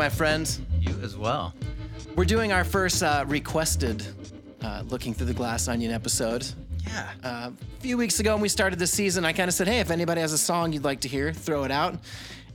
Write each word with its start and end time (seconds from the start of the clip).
be 0.00 0.04
with 0.04 0.12
you, 0.12 0.24
my 0.24 0.32
friend. 0.32 0.58
You 0.80 0.94
as 1.02 1.16
well. 1.16 1.54
We're 2.16 2.24
doing 2.24 2.52
our 2.52 2.64
first 2.64 3.02
uh, 3.02 3.24
requested 3.26 4.04
uh, 4.62 4.82
Looking 4.88 5.14
Through 5.14 5.26
the 5.26 5.34
Glass 5.34 5.68
Onion 5.68 5.92
episode. 5.92 6.46
Yeah. 6.86 7.10
Uh, 7.22 7.50
a 7.50 7.80
few 7.80 7.98
weeks 7.98 8.20
ago 8.20 8.32
when 8.32 8.40
we 8.40 8.48
started 8.48 8.78
this 8.78 8.90
season, 8.90 9.24
I 9.24 9.32
kind 9.32 9.48
of 9.48 9.54
said, 9.54 9.68
hey, 9.68 9.80
if 9.80 9.90
anybody 9.90 10.20
has 10.20 10.32
a 10.32 10.38
song 10.38 10.72
you'd 10.72 10.84
like 10.84 11.00
to 11.00 11.08
hear, 11.08 11.32
throw 11.32 11.64
it 11.64 11.70
out. 11.70 11.98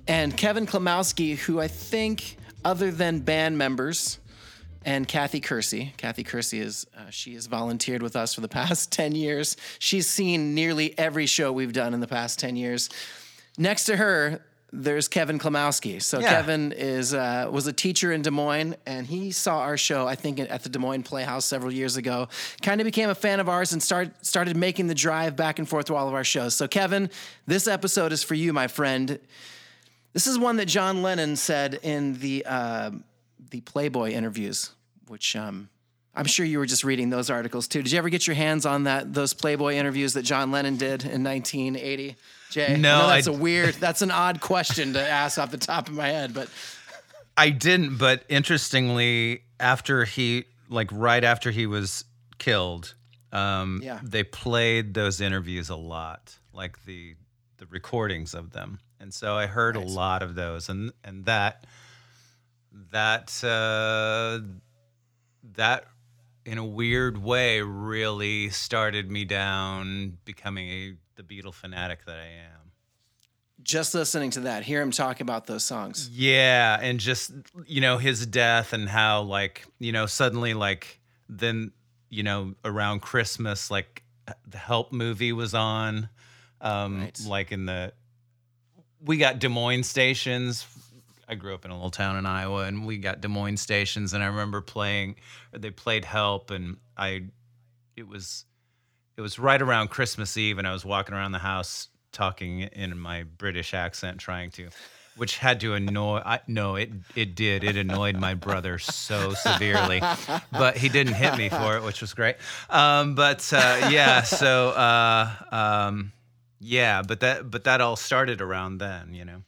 And 0.07 0.35
Kevin 0.35 0.65
Klimowski, 0.65 1.37
who 1.37 1.59
I 1.59 1.67
think, 1.67 2.37
other 2.63 2.91
than 2.91 3.19
band 3.19 3.57
members, 3.57 4.19
and 4.83 5.07
Kathy 5.07 5.39
Kersey. 5.39 5.93
Kathy 5.97 6.23
Kersey 6.23 6.59
is 6.59 6.85
uh, 6.95 7.09
she 7.09 7.33
has 7.33 7.47
volunteered 7.47 8.03
with 8.03 8.15
us 8.15 8.35
for 8.35 8.41
the 8.41 8.47
past 8.59 8.91
10 8.91 9.13
years. 9.13 9.57
She's 9.79 10.07
seen 10.07 10.53
nearly 10.53 10.97
every 10.97 11.25
show 11.25 11.51
we've 11.51 11.73
done 11.73 11.93
in 11.93 12.01
the 12.01 12.07
past 12.07 12.39
10 12.39 12.55
years. 12.55 12.89
Next 13.57 13.85
to 13.85 13.97
her, 13.97 14.41
there's 14.73 15.07
Kevin 15.07 15.39
Klimowski. 15.39 16.01
So 16.01 16.19
Yeah. 16.19 16.29
Kevin 16.29 16.71
is 16.71 17.13
uh, 17.13 17.47
was 17.51 17.67
a 17.67 17.73
teacher 17.73 18.11
in 18.11 18.21
Des 18.21 18.31
Moines, 18.31 18.75
and 18.85 19.07
he 19.07 19.31
saw 19.31 19.59
our 19.59 19.77
show 19.77 20.07
I 20.07 20.15
think 20.15 20.39
at 20.39 20.63
the 20.63 20.69
Des 20.69 20.79
Moines 20.79 21.03
Playhouse 21.03 21.45
several 21.45 21.71
years 21.71 21.97
ago. 21.97 22.27
Kind 22.61 22.81
of 22.81 22.85
became 22.85 23.09
a 23.09 23.15
fan 23.15 23.39
of 23.39 23.47
ours 23.47 23.73
and 23.73 23.81
start, 23.81 24.25
started 24.25 24.57
making 24.57 24.87
the 24.87 24.95
drive 24.95 25.35
back 25.35 25.59
and 25.59 25.67
forth 25.69 25.85
to 25.85 25.95
all 25.95 26.07
of 26.07 26.13
our 26.13 26.23
shows. 26.23 26.55
So 26.55 26.67
Kevin, 26.67 27.09
this 27.47 27.67
episode 27.67 28.11
is 28.11 28.23
for 28.23 28.33
you, 28.35 28.51
my 28.53 28.67
friend. 28.67 29.19
This 30.13 30.27
is 30.27 30.37
one 30.39 30.57
that 30.57 30.65
John 30.67 31.01
Lennon 31.01 31.35
said 31.35 31.79
in 31.83 32.13
the 32.19 32.45
uh, 32.47 32.91
the 33.51 33.61
Playboy 33.61 34.11
interviews, 34.11 34.71
which 35.07 35.35
um, 35.35 35.69
I'm 36.15 36.25
sure 36.25 36.45
you 36.45 36.59
were 36.59 36.65
just 36.65 36.83
reading 36.83 37.09
those 37.09 37.29
articles 37.29 37.67
too. 37.67 37.83
Did 37.83 37.91
you 37.91 37.97
ever 37.97 38.09
get 38.09 38.25
your 38.25 38.35
hands 38.35 38.65
on 38.65 38.83
that 38.85 39.13
those 39.13 39.33
Playboy 39.33 39.73
interviews 39.73 40.13
that 40.13 40.23
John 40.23 40.51
Lennon 40.51 40.77
did 40.77 41.03
in 41.03 41.23
1980? 41.23 42.15
Jay, 42.51 42.77
No, 42.77 43.07
that's 43.07 43.27
I- 43.27 43.31
a 43.31 43.33
weird, 43.33 43.75
that's 43.75 44.01
an 44.01 44.11
odd 44.11 44.39
question 44.39 44.93
to 44.93 45.01
ask 45.01 45.37
off 45.37 45.51
the 45.51 45.57
top 45.57 45.87
of 45.89 45.93
my 45.95 46.07
head, 46.07 46.33
but 46.33 46.47
I 47.35 47.49
didn't, 47.49 47.97
but 47.97 48.23
interestingly, 48.29 49.41
after 49.59 50.05
he, 50.05 50.45
like 50.69 50.89
right 50.93 51.23
after 51.23 51.51
he 51.51 51.65
was 51.65 52.05
killed, 52.37 52.93
um, 53.33 53.81
Yeah. 53.83 53.99
they 54.01 54.23
played 54.23 54.93
those 54.93 55.19
interviews 55.19 55.69
a 55.69 55.75
lot, 55.75 56.35
like 56.53 56.85
the 56.85 57.15
the 57.57 57.65
recordings 57.67 58.33
of 58.33 58.51
them, 58.51 58.79
and 58.99 59.13
so 59.13 59.35
I 59.35 59.47
heard 59.47 59.75
a 59.75 59.79
lot 59.81 60.21
of 60.23 60.35
those, 60.35 60.69
and 60.69 60.91
and 61.03 61.25
that 61.25 61.65
that 62.91 63.43
uh, 63.43 64.39
that 65.55 65.85
in 66.45 66.57
a 66.57 66.65
weird 66.65 67.17
way 67.17 67.61
really 67.61 68.49
started 68.49 69.09
me 69.09 69.25
down 69.25 70.17
becoming 70.25 70.69
a 70.69 70.93
the 71.15 71.23
Beatle 71.23 71.53
fanatic 71.53 72.05
that 72.05 72.17
I 72.17 72.25
am. 72.27 72.71
just 73.63 73.95
listening 73.95 74.29
to 74.31 74.41
that, 74.41 74.63
hear 74.63 74.81
him 74.81 74.91
talk 74.91 75.21
about 75.21 75.47
those 75.47 75.63
songs. 75.63 76.09
Yeah, 76.11 76.77
and 76.81 76.99
just 76.99 77.31
you 77.65 77.81
know 77.81 77.97
his 77.97 78.25
death 78.25 78.73
and 78.73 78.87
how 78.89 79.21
like 79.21 79.65
you 79.79 79.91
know 79.91 80.05
suddenly 80.05 80.53
like 80.53 80.99
then 81.29 81.71
you 82.09 82.21
know 82.23 82.53
around 82.63 83.01
Christmas 83.01 83.71
like 83.71 84.03
the 84.47 84.57
Help 84.57 84.91
movie 84.91 85.31
was 85.33 85.53
on, 85.53 86.09
um, 86.61 86.99
Right. 87.01 87.19
like 87.27 87.51
in 87.51 87.65
the 87.65 87.93
we 89.03 89.17
got 89.17 89.39
Des 89.39 89.47
Moines 89.49 89.83
stations. 89.83 90.65
I 91.27 91.35
grew 91.35 91.53
up 91.53 91.65
in 91.65 91.71
a 91.71 91.73
little 91.73 91.91
town 91.91 92.17
in 92.17 92.25
Iowa, 92.25 92.65
and 92.65 92.85
we 92.85 92.97
got 92.97 93.21
Des 93.21 93.27
Moines 93.27 93.57
stations, 93.57 94.13
and 94.13 94.23
I 94.23 94.27
remember 94.27 94.61
playing. 94.61 95.15
They 95.51 95.71
played 95.71 96.05
Help, 96.05 96.51
and 96.51 96.77
I 96.97 97.25
it 97.95 98.07
was 98.07 98.45
it 99.17 99.21
was 99.21 99.39
right 99.39 99.61
around 99.61 99.89
Christmas 99.89 100.37
Eve, 100.37 100.57
and 100.57 100.67
I 100.67 100.73
was 100.73 100.85
walking 100.85 101.15
around 101.15 101.31
the 101.31 101.39
house 101.39 101.87
talking 102.11 102.61
in 102.61 102.97
my 102.97 103.23
British 103.23 103.73
accent, 103.73 104.19
trying 104.19 104.51
to, 104.51 104.69
which 105.17 105.37
had 105.37 105.59
to 105.61 105.73
annoy. 105.73 106.21
I, 106.25 106.39
no, 106.47 106.75
it 106.75 106.91
it 107.15 107.35
did. 107.35 107.63
It 107.63 107.75
annoyed 107.75 108.17
my 108.17 108.33
brother 108.35 108.77
so 108.77 109.33
severely, 109.33 110.01
but 110.51 110.77
he 110.77 110.89
didn't 110.89 111.13
hit 111.13 111.37
me 111.37 111.49
for 111.49 111.77
it, 111.77 111.83
which 111.83 112.01
was 112.01 112.13
great. 112.13 112.35
Um, 112.69 113.15
but 113.15 113.51
uh, 113.51 113.89
yeah, 113.91 114.23
so 114.23 114.69
uh, 114.69 115.29
um, 115.51 116.11
yeah, 116.59 117.01
but 117.01 117.21
that 117.21 117.49
but 117.49 117.63
that 117.63 117.81
all 117.81 117.95
started 117.95 118.41
around 118.41 118.77
then, 118.77 119.13
you 119.13 119.25
know. 119.25 119.43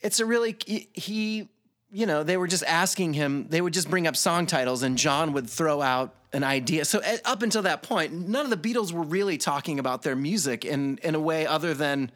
It's 0.00 0.20
a 0.20 0.26
really 0.26 0.56
he- 0.66 1.48
you 1.92 2.06
know, 2.06 2.22
they 2.22 2.36
were 2.36 2.46
just 2.46 2.62
asking 2.64 3.14
him. 3.14 3.46
They 3.48 3.60
would 3.60 3.74
just 3.74 3.90
bring 3.90 4.06
up 4.06 4.14
song 4.16 4.46
titles, 4.46 4.82
and 4.84 4.96
John 4.96 5.32
would 5.32 5.50
throw 5.50 5.82
out 5.82 6.14
an 6.32 6.44
idea. 6.44 6.84
So 6.84 7.00
uh, 7.00 7.16
up 7.24 7.42
until 7.42 7.62
that 7.62 7.82
point, 7.82 8.12
none 8.12 8.44
of 8.44 8.50
the 8.50 8.56
Beatles 8.56 8.92
were 8.92 9.02
really 9.02 9.36
talking 9.38 9.80
about 9.80 10.02
their 10.02 10.14
music 10.14 10.64
in 10.64 10.98
in 11.02 11.14
a 11.16 11.20
way 11.20 11.46
other 11.46 11.74
than 11.74 12.12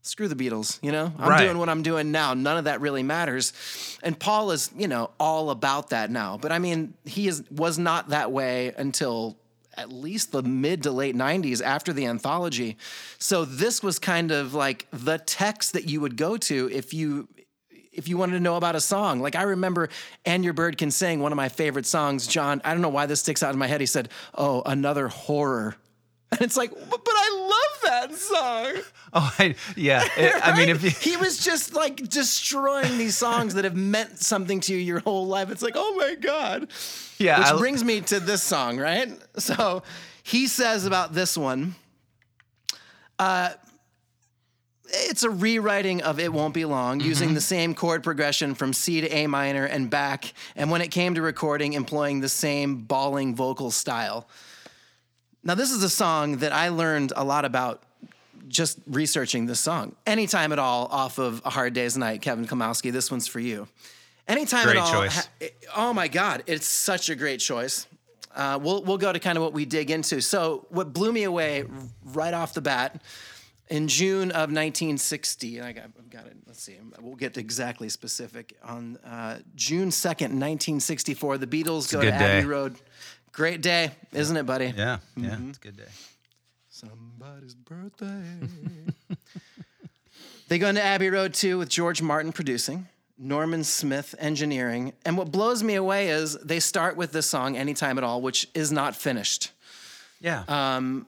screw 0.00 0.26
the 0.28 0.34
Beatles. 0.34 0.78
You 0.82 0.92
know, 0.92 1.12
I'm 1.18 1.28
Right. 1.28 1.44
doing 1.44 1.58
what 1.58 1.68
I'm 1.68 1.82
doing 1.82 2.10
now. 2.10 2.32
None 2.32 2.56
of 2.56 2.64
that 2.64 2.80
really 2.80 3.02
matters. 3.02 3.52
And 4.02 4.18
Paul 4.18 4.50
is, 4.52 4.70
you 4.74 4.88
know, 4.88 5.10
all 5.20 5.50
about 5.50 5.90
that 5.90 6.10
now. 6.10 6.38
But 6.40 6.52
I 6.52 6.58
mean, 6.58 6.94
he 7.04 7.28
is 7.28 7.42
was 7.50 7.78
not 7.78 8.08
that 8.08 8.32
way 8.32 8.72
until 8.78 9.36
at 9.80 9.90
least 9.90 10.30
the 10.32 10.42
mid 10.42 10.82
to 10.82 10.90
late 10.92 11.16
90s 11.16 11.62
after 11.62 11.92
the 11.92 12.04
anthology. 12.06 12.76
So 13.18 13.44
this 13.46 13.82
was 13.82 13.98
kind 13.98 14.30
of 14.30 14.52
like 14.54 14.86
the 14.92 15.18
text 15.18 15.72
that 15.72 15.88
you 15.88 16.00
would 16.02 16.16
go 16.16 16.36
to 16.36 16.68
if 16.70 16.92
you 16.92 17.28
if 17.92 18.06
you 18.08 18.16
wanted 18.16 18.34
to 18.34 18.40
know 18.40 18.56
about 18.56 18.76
a 18.76 18.80
song. 18.80 19.20
Like 19.20 19.34
I 19.34 19.42
remember 19.42 19.88
And 20.24 20.44
Your 20.44 20.52
Bird 20.52 20.78
Can 20.78 20.90
Sing, 20.90 21.20
one 21.20 21.32
of 21.32 21.36
my 21.36 21.48
favorite 21.48 21.86
songs. 21.86 22.26
John, 22.26 22.60
I 22.64 22.72
don't 22.72 22.82
know 22.82 22.88
why 22.88 23.06
this 23.06 23.20
sticks 23.20 23.42
out 23.42 23.52
in 23.52 23.58
my 23.58 23.66
head. 23.66 23.80
He 23.80 23.86
said, 23.86 24.10
"Oh, 24.34 24.62
another 24.64 25.08
horror." 25.08 25.76
And 26.32 26.42
it's 26.42 26.56
like, 26.56 26.70
but, 26.70 27.04
but 27.04 27.14
I 27.16 27.48
love 27.50 28.08
that 28.08 28.14
song. 28.18 28.82
Oh, 29.12 29.34
I, 29.40 29.56
yeah. 29.76 30.06
It- 30.16 30.32
I 30.40 30.56
mean, 30.56 30.68
if 30.68 30.84
you, 30.84 30.90
he 30.90 31.16
was 31.16 31.42
just 31.44 31.74
like 31.74 31.96
destroying 32.08 32.96
these 32.96 33.16
songs 33.16 33.54
that 33.54 33.64
have 33.64 33.74
meant 33.74 34.18
something 34.20 34.60
to 34.60 34.72
you 34.72 34.78
your 34.78 35.00
whole 35.00 35.26
life. 35.26 35.50
It's 35.50 35.62
like, 35.62 35.74
oh 35.76 35.96
my 35.96 36.14
god. 36.14 36.68
Yeah, 37.20 37.38
Which 37.38 37.48
I- 37.48 37.58
brings 37.58 37.84
me 37.84 38.00
to 38.00 38.18
this 38.18 38.42
song, 38.42 38.78
right? 38.78 39.10
So 39.38 39.82
he 40.22 40.46
says 40.46 40.86
about 40.86 41.12
this 41.12 41.36
one, 41.36 41.74
uh, 43.18 43.50
it's 44.88 45.22
a 45.22 45.30
rewriting 45.30 46.02
of 46.02 46.18
It 46.18 46.32
Won't 46.32 46.54
Be 46.54 46.64
Long 46.64 46.98
Mm-hmm. 46.98 47.08
using 47.08 47.34
the 47.34 47.40
same 47.40 47.74
chord 47.74 48.02
progression 48.02 48.54
from 48.54 48.72
C 48.72 49.02
to 49.02 49.08
A 49.08 49.26
minor 49.26 49.64
and 49.66 49.90
back. 49.90 50.32
And 50.56 50.70
when 50.70 50.80
it 50.80 50.88
came 50.90 51.14
to 51.14 51.22
recording, 51.22 51.74
employing 51.74 52.20
the 52.20 52.28
same 52.28 52.76
bawling 52.84 53.36
vocal 53.36 53.70
style. 53.70 54.26
Now, 55.44 55.54
this 55.54 55.70
is 55.70 55.82
a 55.82 55.90
song 55.90 56.38
that 56.38 56.52
I 56.52 56.68
learned 56.70 57.12
a 57.16 57.24
lot 57.24 57.44
about 57.44 57.82
just 58.48 58.78
researching 58.86 59.46
this 59.46 59.60
song. 59.60 59.94
Anytime 60.06 60.52
at 60.52 60.58
all 60.58 60.86
off 60.86 61.18
of 61.18 61.40
A 61.44 61.50
Hard 61.50 61.72
Day's 61.74 61.96
Night, 61.96 62.20
Kevin 62.22 62.46
Klimowski, 62.46 62.90
this 62.90 63.10
one's 63.10 63.28
for 63.28 63.40
you. 63.40 63.68
Anytime 64.30 64.64
Great 64.64 64.76
at 64.76 64.82
all. 64.82 64.92
choice. 64.92 65.28
oh 65.76 65.92
my 65.92 66.08
God, 66.08 66.42
it's 66.46 66.66
such 66.66 67.08
a 67.10 67.14
great 67.16 67.40
choice. 67.40 67.86
Uh, 68.34 68.58
we'll, 68.62 68.82
we'll 68.84 68.98
go 68.98 69.12
to 69.12 69.18
kind 69.18 69.36
of 69.36 69.42
what 69.42 69.52
we 69.52 69.64
dig 69.64 69.90
into. 69.90 70.20
So, 70.20 70.66
what 70.70 70.92
blew 70.92 71.12
me 71.12 71.24
away 71.24 71.64
right 72.04 72.32
off 72.32 72.54
the 72.54 72.60
bat 72.60 73.02
in 73.68 73.88
June 73.88 74.30
of 74.30 74.50
1960, 74.52 75.60
I 75.60 75.72
got, 75.72 75.84
I've 75.98 76.10
got 76.10 76.26
it, 76.26 76.36
let's 76.46 76.62
see, 76.62 76.76
we'll 77.00 77.16
get 77.16 77.36
exactly 77.36 77.88
specific. 77.88 78.56
On 78.64 78.96
uh, 79.04 79.38
June 79.56 79.88
2nd, 79.90 80.30
1964, 80.38 81.38
the 81.38 81.46
Beatles 81.46 81.90
go 81.92 82.00
to 82.00 82.12
Abbey 82.12 82.42
day. 82.42 82.44
Road. 82.44 82.76
Great 83.32 83.62
day, 83.62 83.90
isn't 84.12 84.36
it, 84.36 84.44
buddy? 84.46 84.66
yeah, 84.76 84.98
yeah, 85.16 85.30
Mm-hmm. 85.30 85.48
it's 85.50 85.58
a 85.58 85.60
good 85.60 85.76
day. 85.76 85.84
Somebody's 86.68 87.54
birthday. 87.54 88.22
they 90.48 90.58
go 90.58 90.68
into 90.68 90.82
Abbey 90.82 91.10
Road 91.10 91.34
too, 91.34 91.58
with 91.58 91.68
George 91.68 92.00
Martin 92.02 92.32
producing, 92.32 92.86
Norman 93.20 93.62
Smith 93.62 94.14
engineering. 94.18 94.94
And 95.04 95.16
what 95.16 95.30
blows 95.30 95.62
me 95.62 95.74
away 95.74 96.08
is 96.08 96.34
they 96.38 96.58
start 96.58 96.96
with 96.96 97.12
this 97.12 97.26
song, 97.26 97.56
Anytime 97.56 97.98
at 97.98 98.04
All, 98.04 98.22
which 98.22 98.48
is 98.54 98.72
not 98.72 98.96
finished. 98.96 99.52
Yeah. 100.20 100.44
Uh, 100.48 101.02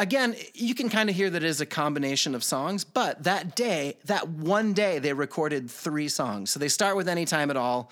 Again, 0.00 0.36
you 0.54 0.76
can 0.76 0.90
kind 0.90 1.10
of 1.10 1.16
hear 1.16 1.28
that 1.28 1.42
it 1.42 1.46
is 1.46 1.60
a 1.60 1.66
combination 1.66 2.36
of 2.36 2.44
songs, 2.44 2.84
but 2.84 3.24
that 3.24 3.56
day, 3.56 3.96
that 4.04 4.28
one 4.28 4.72
day, 4.72 5.00
they 5.00 5.12
recorded 5.12 5.68
three 5.68 6.08
songs. 6.08 6.50
So 6.50 6.60
they 6.60 6.68
start 6.68 6.94
with 6.94 7.08
Anytime 7.08 7.50
at 7.50 7.56
All. 7.56 7.90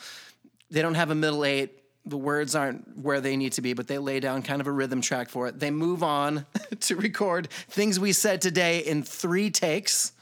They 0.71 0.83
don't 0.83 0.95
have 0.95 1.11
a 1.11 1.17
middle 1.17 1.45
eight. 1.45 1.83
The 2.05 2.17
words 2.17 2.55
aren't 2.55 2.97
where 2.97 3.21
they 3.21 3.37
need 3.37 3.55
to 3.55 3.61
be, 3.61 3.73
but 3.73 3.89
they 3.89 3.99
lay 3.99 4.21
down 4.21 4.43
kind 4.43 4.61
of 4.61 4.69
a 4.69 4.71
rhythm 4.71 5.01
track 5.01 5.29
for 5.29 5.49
it. 5.49 5.59
They 5.59 5.73
move 5.73 6.05
on 6.05 6.47
to 6.83 6.95
record 6.95 7.49
Things 7.69 7.99
We 7.99 8.13
Said 8.13 8.41
Today 8.41 8.79
in 8.79 9.03
three 9.03 9.51
takes. 9.51 10.13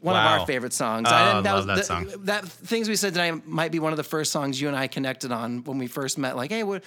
One 0.00 0.16
of 0.16 0.24
our 0.40 0.46
favorite 0.46 0.72
songs. 0.72 1.08
Oh, 1.10 1.14
I 1.14 1.40
that 1.42 1.44
love 1.44 1.56
was 1.56 1.66
that 1.66 1.76
the- 1.76 1.82
song. 1.84 2.24
That 2.24 2.44
Things 2.46 2.88
We 2.88 2.96
Said 2.96 3.12
Today 3.14 3.32
might 3.44 3.70
be 3.70 3.78
one 3.78 3.92
of 3.92 3.96
the 3.98 4.02
first 4.04 4.32
songs 4.32 4.60
you 4.60 4.68
and 4.68 4.76
I 4.76 4.86
connected 4.86 5.30
on 5.32 5.62
when 5.64 5.78
we 5.78 5.86
first 5.86 6.16
met. 6.18 6.36
Like, 6.36 6.50
hey, 6.50 6.62
what? 6.62 6.82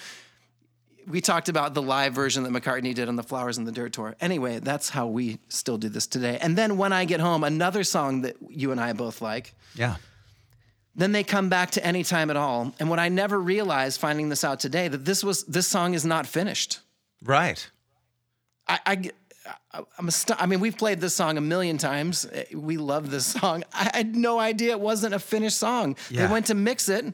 We 1.06 1.20
talked 1.20 1.50
about 1.50 1.74
the 1.74 1.82
live 1.82 2.14
version 2.14 2.44
that 2.44 2.52
McCartney 2.52 2.96
did 2.96 3.10
on 3.10 3.18
the 3.18 3.24
Flowers 3.24 3.58
in 3.58 3.66
the 3.66 3.72
Dirt 3.74 3.92
tour. 3.94 4.16
Anyway, 4.22 4.60
that's 4.60 4.88
how 4.90 5.08
we 5.08 5.38
still 5.50 5.78
do 5.78 5.90
this 5.90 6.08
today. 6.08 6.38
And 6.42 6.58
then 6.58 6.78
when 6.78 6.94
I 6.94 7.04
get 7.06 7.20
home, 7.20 7.44
another 7.44 7.84
song 7.84 8.22
that 8.22 8.38
you 8.50 8.72
and 8.72 8.80
I 8.80 8.94
both 8.94 9.22
like. 9.22 9.54
yeah. 9.76 9.96
Then 10.96 11.12
they 11.12 11.24
come 11.24 11.50
back 11.50 11.72
to 11.72 11.84
any 11.84 12.04
time 12.04 12.30
at 12.30 12.38
all. 12.38 12.72
And 12.80 12.88
what 12.88 13.00
I 13.00 13.10
never 13.10 13.40
realized 13.40 14.00
finding 14.00 14.30
this 14.30 14.44
out 14.44 14.60
today 14.60 14.88
that 14.88 15.04
this 15.06 15.24
was 15.24 15.44
this 15.46 15.68
song 15.68 15.96
is 15.96 16.06
not 16.06 16.28
finished. 16.28 16.80
Right. 17.24 17.68
I, 18.68 18.80
I 18.86 19.12
I'm 19.74 20.08
ast- 20.08 20.32
I 20.42 20.46
mean, 20.46 20.60
we've 20.60 20.78
played 20.78 21.02
this 21.02 21.14
song 21.16 21.38
a 21.38 21.42
million 21.42 21.78
times. 21.78 22.26
We 22.54 22.78
love 22.78 23.10
this 23.12 23.26
song. 23.26 23.64
I 23.74 23.92
had 23.94 24.16
no 24.16 24.40
idea 24.40 24.72
it 24.72 24.80
wasn't 24.80 25.14
a 25.14 25.20
finished 25.20 25.58
song. 25.58 25.96
Yeah. 26.10 26.26
They 26.28 26.32
went 26.32 26.46
to 26.48 26.56
mix 26.56 26.88
it. 26.90 27.06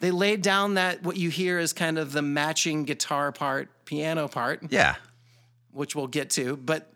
They 0.00 0.10
laid 0.10 0.42
down 0.42 0.74
that 0.74 1.02
what 1.02 1.16
you 1.16 1.28
hear 1.30 1.58
is 1.58 1.72
kind 1.72 1.98
of 1.98 2.12
the 2.12 2.22
matching 2.22 2.84
guitar 2.84 3.32
part, 3.32 3.68
piano 3.84 4.28
part, 4.28 4.62
Yeah. 4.70 4.96
which 5.72 5.94
we'll 5.94 6.06
get 6.06 6.30
to, 6.30 6.56
but 6.56 6.92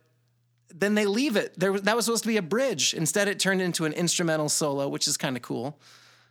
then 0.75 0.95
they 0.95 1.07
leave 1.07 1.37
it. 1.37 1.59
There 1.59 1.71
was, 1.73 1.83
that 1.83 1.95
was 1.97 2.05
supposed 2.07 2.25
to 2.25 2.29
be 2.29 2.37
a 2.37 2.43
bridge. 2.43 2.95
Instead, 2.95 3.29
it 3.29 3.39
turned 3.39 3.63
into 3.63 3.85
an 3.85 3.93
instrumental 3.93 4.49
solo, 4.49 4.89
which 4.89 5.07
is 5.07 5.17
kind 5.17 5.37
of 5.37 5.43
cool. 5.43 5.79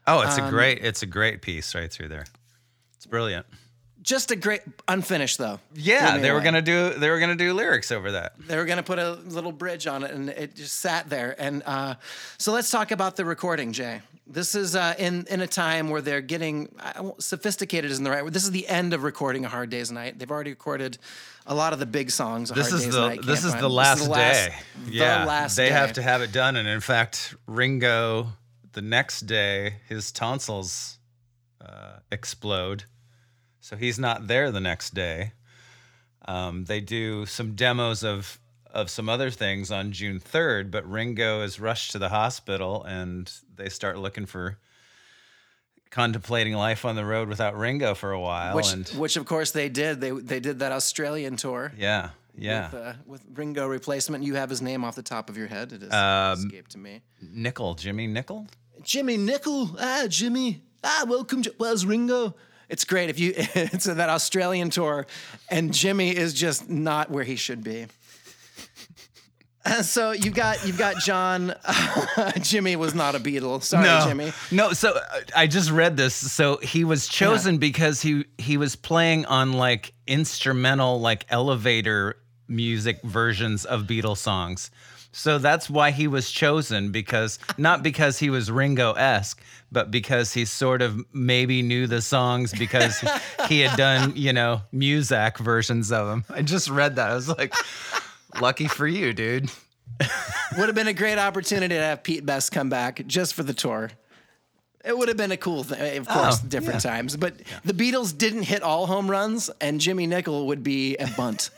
Oh, 0.06 0.22
it's 0.22 0.38
Um, 0.38 0.48
a 0.48 0.50
great 0.50 0.80
it's 0.84 1.02
a 1.02 1.06
great 1.06 1.42
piece 1.42 1.74
right 1.74 1.90
through 1.92 2.10
there. 2.10 2.26
It's 2.98 3.06
brilliant. 3.06 3.46
Just 4.04 4.32
a 4.32 4.36
great 4.36 4.62
unfinished 4.88 5.38
though. 5.38 5.60
Yeah, 5.74 6.18
they 6.18 6.32
were 6.32 6.42
gonna 6.42 6.62
do 6.62 6.94
they 6.94 7.10
were 7.10 7.20
gonna 7.20 7.36
do 7.36 7.54
lyrics 7.54 7.92
over 7.92 8.12
that. 8.12 8.34
They 8.38 8.58
were 8.58 8.66
to 8.66 8.84
put 8.84 9.00
a 9.00 9.14
little 9.14 9.54
bridge 9.54 9.88
on 9.88 10.04
it, 10.04 10.12
and 10.12 10.30
it 10.30 10.56
just 10.56 10.80
sat 10.80 11.10
there. 11.10 11.36
And 11.40 11.64
uh, 11.66 11.96
so 12.38 12.52
let's 12.52 12.70
talk 12.70 12.92
about 12.92 13.16
the 13.16 13.24
recording, 13.24 13.72
Jay. 13.72 14.02
This 14.28 14.56
is 14.56 14.76
uh, 14.76 14.94
in 14.98 15.26
in 15.30 15.40
a 15.40 15.48
time 15.48 15.90
where 15.90 16.02
they're 16.02 16.22
getting 16.22 16.74
sophisticated, 17.18 17.92
isn't 17.92 18.04
the 18.04 18.10
right 18.12 18.24
word. 18.24 18.34
This 18.34 18.44
is 18.44 18.52
the 18.52 18.68
end 18.68 18.94
of 18.94 19.04
recording 19.04 19.46
a 19.46 19.50
Hard 19.50 19.70
Day's 19.70 19.92
Night. 19.92 20.20
They've 20.20 20.30
already 20.32 20.52
recorded 20.52 20.98
a 21.46 21.56
lot 21.56 21.72
of 21.74 21.80
the 21.80 21.86
big 21.86 22.12
songs. 22.12 22.52
A 22.52 22.54
This 22.54 22.70
Hard 22.70 22.80
is 22.80 22.86
Day's 22.86 22.94
the 22.94 23.08
Night 23.08 23.22
this 23.26 23.44
can't 23.44 23.56
is 23.56 23.62
the 23.62 23.70
last 23.70 24.12
day. 24.12 24.54
the 24.86 24.92
yeah, 24.92 25.26
last 25.26 25.56
they 25.56 25.70
day. 25.70 25.76
have 25.76 25.94
to 25.94 26.02
have 26.02 26.22
it 26.22 26.32
done, 26.32 26.58
and 26.58 26.68
in 26.68 26.82
fact, 26.82 27.36
Ringo 27.48 28.28
the 28.74 28.82
next 28.82 29.22
day 29.22 29.76
his 29.88 30.12
tonsils 30.12 30.98
uh, 31.62 31.98
explode, 32.12 32.86
so 33.64 33.78
he's 33.78 33.98
not 33.98 34.28
there 34.28 34.52
the 34.52 34.60
next 34.60 34.94
day. 34.94 35.32
Um, 36.26 36.66
they 36.66 36.82
do 36.82 37.26
some 37.26 37.56
demos 37.56 38.04
of 38.04 38.40
of 38.72 38.90
some 38.90 39.08
other 39.08 39.30
things 39.30 39.72
on 39.72 39.92
June 39.92 40.20
third, 40.20 40.70
but 40.72 40.84
Ringo 40.90 41.42
is 41.44 41.60
rushed 41.60 41.92
to 41.92 42.00
the 42.00 42.10
hospital, 42.10 42.84
and 42.84 43.32
they 43.56 43.70
start 43.70 43.98
looking 44.00 44.26
for 44.26 44.58
contemplating 45.92 46.54
life 46.54 46.86
on 46.86 46.96
the 46.96 47.06
road 47.06 47.30
without 47.30 47.56
Ringo 47.58 47.94
for 47.94 48.12
a 48.12 48.20
while. 48.20 48.56
which 48.56 48.74
and 48.74 48.88
which 48.90 49.16
of 49.16 49.26
course 49.26 49.52
they 49.52 49.70
did. 49.70 50.02
They 50.02 50.12
they 50.12 50.40
did 50.40 50.60
that 50.60 50.72
Australian 50.72 51.36
tour. 51.38 51.72
yeah, 51.78 52.10
yeah. 52.38 52.66
With, 52.72 52.82
uh, 52.82 52.94
with 53.06 53.22
Ringo 53.34 53.68
replacement, 53.68 54.24
you 54.24 54.36
have 54.36 54.50
his 54.50 54.62
name 54.62 54.84
off 54.84 54.96
the 54.96 55.04
top 55.04 55.30
of 55.30 55.38
your 55.38 55.48
head. 55.48 55.72
It 55.72 55.82
has 55.84 55.94
Um, 56.40 56.46
escaped 56.48 56.72
to 56.72 56.78
me. 56.80 57.02
Nicol, 57.22 57.76
Jimmy 57.76 58.08
Nicol. 58.08 58.48
Jimmy 58.82 59.18
Nicol. 59.18 59.76
Ah, 59.80 60.06
Jimmy. 60.10 60.64
Ah, 60.84 61.06
welcome. 61.08 61.44
To, 61.44 61.54
where's 61.58 61.86
Ringo? 61.86 62.36
It's 62.70 62.86
great 62.86 63.10
if 63.10 63.20
you. 63.20 63.34
It's 63.56 63.86
that 63.86 64.10
Australian 64.10 64.70
tour, 64.70 65.06
and 65.50 65.74
Jimmy 65.74 66.16
is 66.16 66.34
just 66.34 66.70
not 66.70 67.10
where 67.10 67.24
he 67.24 67.36
should 67.36 67.64
be. 67.64 67.88
So 69.82 70.12
you've 70.12 70.34
got 70.34 70.66
you've 70.68 70.78
got 70.78 70.98
John. 70.98 71.56
Jimmy 72.42 72.76
was 72.76 72.94
not 72.94 73.16
a 73.16 73.20
Beatle. 73.20 73.64
Sorry, 73.64 73.86
no, 73.86 74.04
Jimmy. 74.06 74.34
No, 74.52 74.74
so 74.74 74.92
uh, 74.92 75.02
I 75.36 75.48
just 75.48 75.72
read 75.72 75.96
this. 75.96 76.14
So 76.14 76.58
he 76.58 76.84
was 76.84 77.08
chosen 77.08 77.60
because 77.60 78.02
he 78.02 78.26
he 78.38 78.58
was 78.58 78.76
playing 78.76 79.26
on 79.26 79.54
like 79.54 79.94
instrumental, 80.06 81.00
like 81.00 81.26
elevator 81.30 82.18
music 82.50 83.02
versions 83.04 83.64
of 83.64 83.84
Beatles 83.84 84.18
songs. 84.18 84.70
So 85.16 85.38
that's 85.38 85.70
why 85.70 85.92
he 85.92 86.08
was 86.08 86.32
chosen 86.32 86.92
because 86.92 87.38
not 87.58 87.84
because 87.84 88.18
he 88.18 88.30
was 88.32 88.50
Ringo 88.50 88.94
esque, 88.94 89.42
but 89.72 89.92
because 89.92 90.34
he 90.34 90.44
sort 90.46 90.82
of 90.82 91.00
maybe 91.14 91.62
knew 91.62 91.86
the 91.88 92.02
songs 92.02 92.52
because 92.52 93.00
he 93.48 93.60
had 93.62 93.78
done 93.78 94.14
you 94.16 94.34
know 94.34 94.62
Muzak 94.74 95.38
versions 95.38 95.92
of 95.92 96.08
them. 96.08 96.26
I 96.30 96.42
just 96.42 96.68
read 96.70 96.96
that. 96.96 97.12
I 97.12 97.14
was 97.14 97.30
like, 97.30 97.54
lucky 98.42 98.68
for 98.68 98.88
you, 98.88 99.14
dude. 99.14 99.52
Would 100.58 100.66
have 100.68 100.76
been 100.76 100.88
a 100.88 100.94
great 100.94 101.20
opportunity 101.20 101.76
to 101.76 101.82
have 101.82 102.02
Pete 102.04 102.26
Best 102.26 102.52
come 102.52 102.70
back 102.70 103.06
just 103.06 103.36
for 103.36 103.44
the 103.44 103.54
tour. 103.54 103.92
It 104.84 104.98
would 104.98 105.08
have 105.08 105.16
been 105.18 105.32
a 105.32 105.38
cool 105.38 105.64
thing, 105.64 105.80
eh, 105.80 105.94
of 105.98 106.08
course, 106.08 106.40
Oh, 106.44 106.48
different 106.48 106.84
yeah. 106.84 106.92
times. 106.92 107.16
But 107.16 107.36
the 107.64 107.74
Beatles 107.74 108.18
didn't 108.18 108.44
hit 108.44 108.64
all 108.64 108.86
home 108.88 109.10
runs, 109.10 109.50
and 109.62 109.80
Jimmy 109.80 110.08
Nicol 110.08 110.48
would 110.48 110.62
be 110.64 110.98
a 110.98 111.08
bunt. 111.16 111.52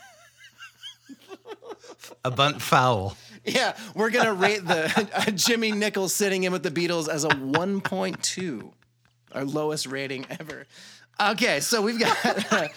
A 2.24 2.30
bunt 2.30 2.60
foul. 2.62 3.16
Yeah, 3.46 3.76
we're 3.94 4.10
gonna 4.10 4.34
rate 4.34 4.64
the 4.66 5.08
uh, 5.14 5.30
Jimmy 5.30 5.72
Nichols 5.72 6.12
sitting 6.12 6.44
in 6.44 6.52
with 6.52 6.62
the 6.62 6.70
Beatles 6.70 7.08
as 7.08 7.24
a 7.24 7.28
1.2, 7.28 8.72
our 9.32 9.44
lowest 9.44 9.86
rating 9.86 10.26
ever. 10.40 10.66
Okay, 11.20 11.60
so 11.60 11.80
we've 11.80 11.98
got 12.00 12.72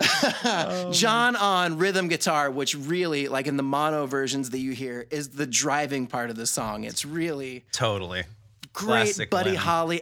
John 0.92 1.36
on 1.36 1.78
rhythm 1.78 2.08
guitar, 2.08 2.50
which 2.50 2.74
really, 2.74 3.28
like 3.28 3.46
in 3.46 3.56
the 3.56 3.62
mono 3.62 4.06
versions 4.06 4.50
that 4.50 4.58
you 4.58 4.72
hear, 4.72 5.06
is 5.10 5.28
the 5.30 5.46
driving 5.46 6.06
part 6.06 6.30
of 6.30 6.36
the 6.36 6.46
song. 6.46 6.84
It's 6.84 7.04
really 7.04 7.64
Totally. 7.72 8.24
great, 8.72 8.86
Classic 9.04 9.30
Buddy 9.30 9.50
Lennon. 9.50 9.62
Holly. 9.62 10.00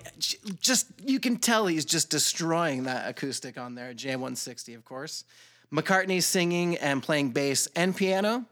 Just 0.60 0.86
you 1.04 1.18
can 1.20 1.36
tell 1.36 1.66
he's 1.66 1.84
just 1.84 2.10
destroying 2.10 2.84
that 2.84 3.08
acoustic 3.08 3.58
on 3.58 3.74
there. 3.74 3.92
J160, 3.92 4.76
of 4.76 4.84
course. 4.84 5.24
McCartney 5.72 6.22
singing 6.22 6.76
and 6.76 7.02
playing 7.02 7.30
bass 7.30 7.66
and 7.74 7.94
piano. 7.94 8.46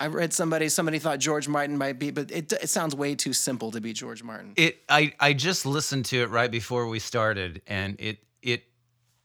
I 0.00 0.06
read 0.06 0.32
somebody 0.32 0.70
somebody 0.70 0.98
thought 0.98 1.18
George 1.18 1.46
Martin 1.46 1.76
might 1.76 1.98
be, 1.98 2.10
but 2.10 2.30
it 2.30 2.50
it 2.54 2.70
sounds 2.70 2.94
way 2.96 3.14
too 3.14 3.34
simple 3.34 3.70
to 3.72 3.82
be 3.82 3.92
George 3.92 4.22
Martin. 4.22 4.54
It 4.56 4.82
I 4.88 5.12
I 5.20 5.34
just 5.34 5.66
listened 5.66 6.06
to 6.06 6.22
it 6.22 6.30
right 6.30 6.50
before 6.50 6.88
we 6.88 6.98
started 6.98 7.60
and 7.66 7.96
it 8.00 8.18
it 8.42 8.64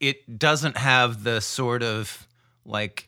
it 0.01 0.37
doesn't 0.37 0.75
have 0.75 1.23
the 1.23 1.39
sort 1.39 1.81
of 1.81 2.27
like 2.65 3.07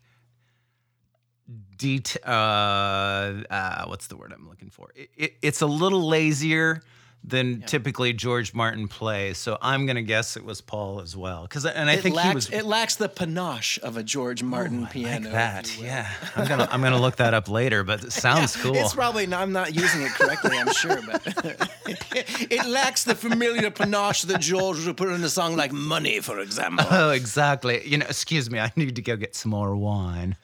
det 1.78 2.16
uh, 2.26 2.30
uh 2.30 3.86
what's 3.88 4.08
the 4.08 4.16
word 4.16 4.32
I'm 4.34 4.48
looking 4.48 4.70
for? 4.70 4.90
It, 4.96 5.10
it, 5.18 5.34
it's 5.42 5.62
a 5.62 5.68
little 5.68 6.08
lazier 6.08 6.82
than 7.24 7.62
typically 7.62 8.14
George 8.14 8.54
Martin 8.54 8.88
plays. 8.88 9.38
So 9.38 9.58
I'm 9.62 9.86
going 9.86 9.98
to 9.98 10.02
guess 10.02 10.38
it 10.38 10.46
was 10.46 10.62
Paul 10.62 11.02
as 11.02 11.18
well 11.18 11.46
cuz 11.48 11.66
and 11.66 11.90
I 11.90 11.94
It 11.94 12.02
think 12.02 12.16
lacks 12.16 12.30
he 12.30 12.36
was 12.36 12.50
it 12.50 12.66
lacks 12.66 12.96
the 12.96 13.10
panache 13.10 13.78
of 13.84 13.98
a 13.98 14.04
George 14.04 14.44
oh, 14.44 14.46
Martin 14.46 14.88
piano. 14.88 15.26
like 15.26 15.34
that. 15.34 15.78
Yeah. 15.78 16.10
I'm 16.36 16.48
going 16.48 16.60
to 16.60 16.74
I'm 16.74 16.80
going 16.82 16.94
to 16.94 17.00
look 17.00 17.18
that 17.18 17.34
up 17.34 17.50
later, 17.50 17.84
but 17.84 18.04
it 18.04 18.12
sounds 18.26 18.56
cool. 18.56 18.76
It's 18.76 18.94
probably 18.94 19.28
not, 19.28 19.42
I'm 19.42 19.52
not 19.52 19.76
using 19.76 20.04
it 20.04 20.12
correctly, 20.12 20.58
I'm 20.58 20.72
sure, 20.72 21.02
but 21.02 21.22
it 22.50 22.66
lacks 22.66 23.04
the 23.04 23.16
familiar 23.16 23.72
panache 23.72 24.22
that 24.24 24.40
George 24.40 24.86
would 24.86 24.98
put 24.98 25.10
in 25.10 25.24
a 25.24 25.30
song 25.30 25.56
like 25.56 25.72
"Money," 25.74 26.20
for 26.22 26.40
example. 26.40 26.86
Oh, 26.90 27.10
exactly. 27.12 27.86
You 27.88 27.98
know, 27.98 28.06
excuse 28.08 28.50
me, 28.50 28.60
I 28.60 28.72
need 28.76 28.96
to 28.96 29.02
go 29.02 29.16
get 29.18 29.36
some 29.36 29.52
more 29.52 29.76
wine. 29.76 30.38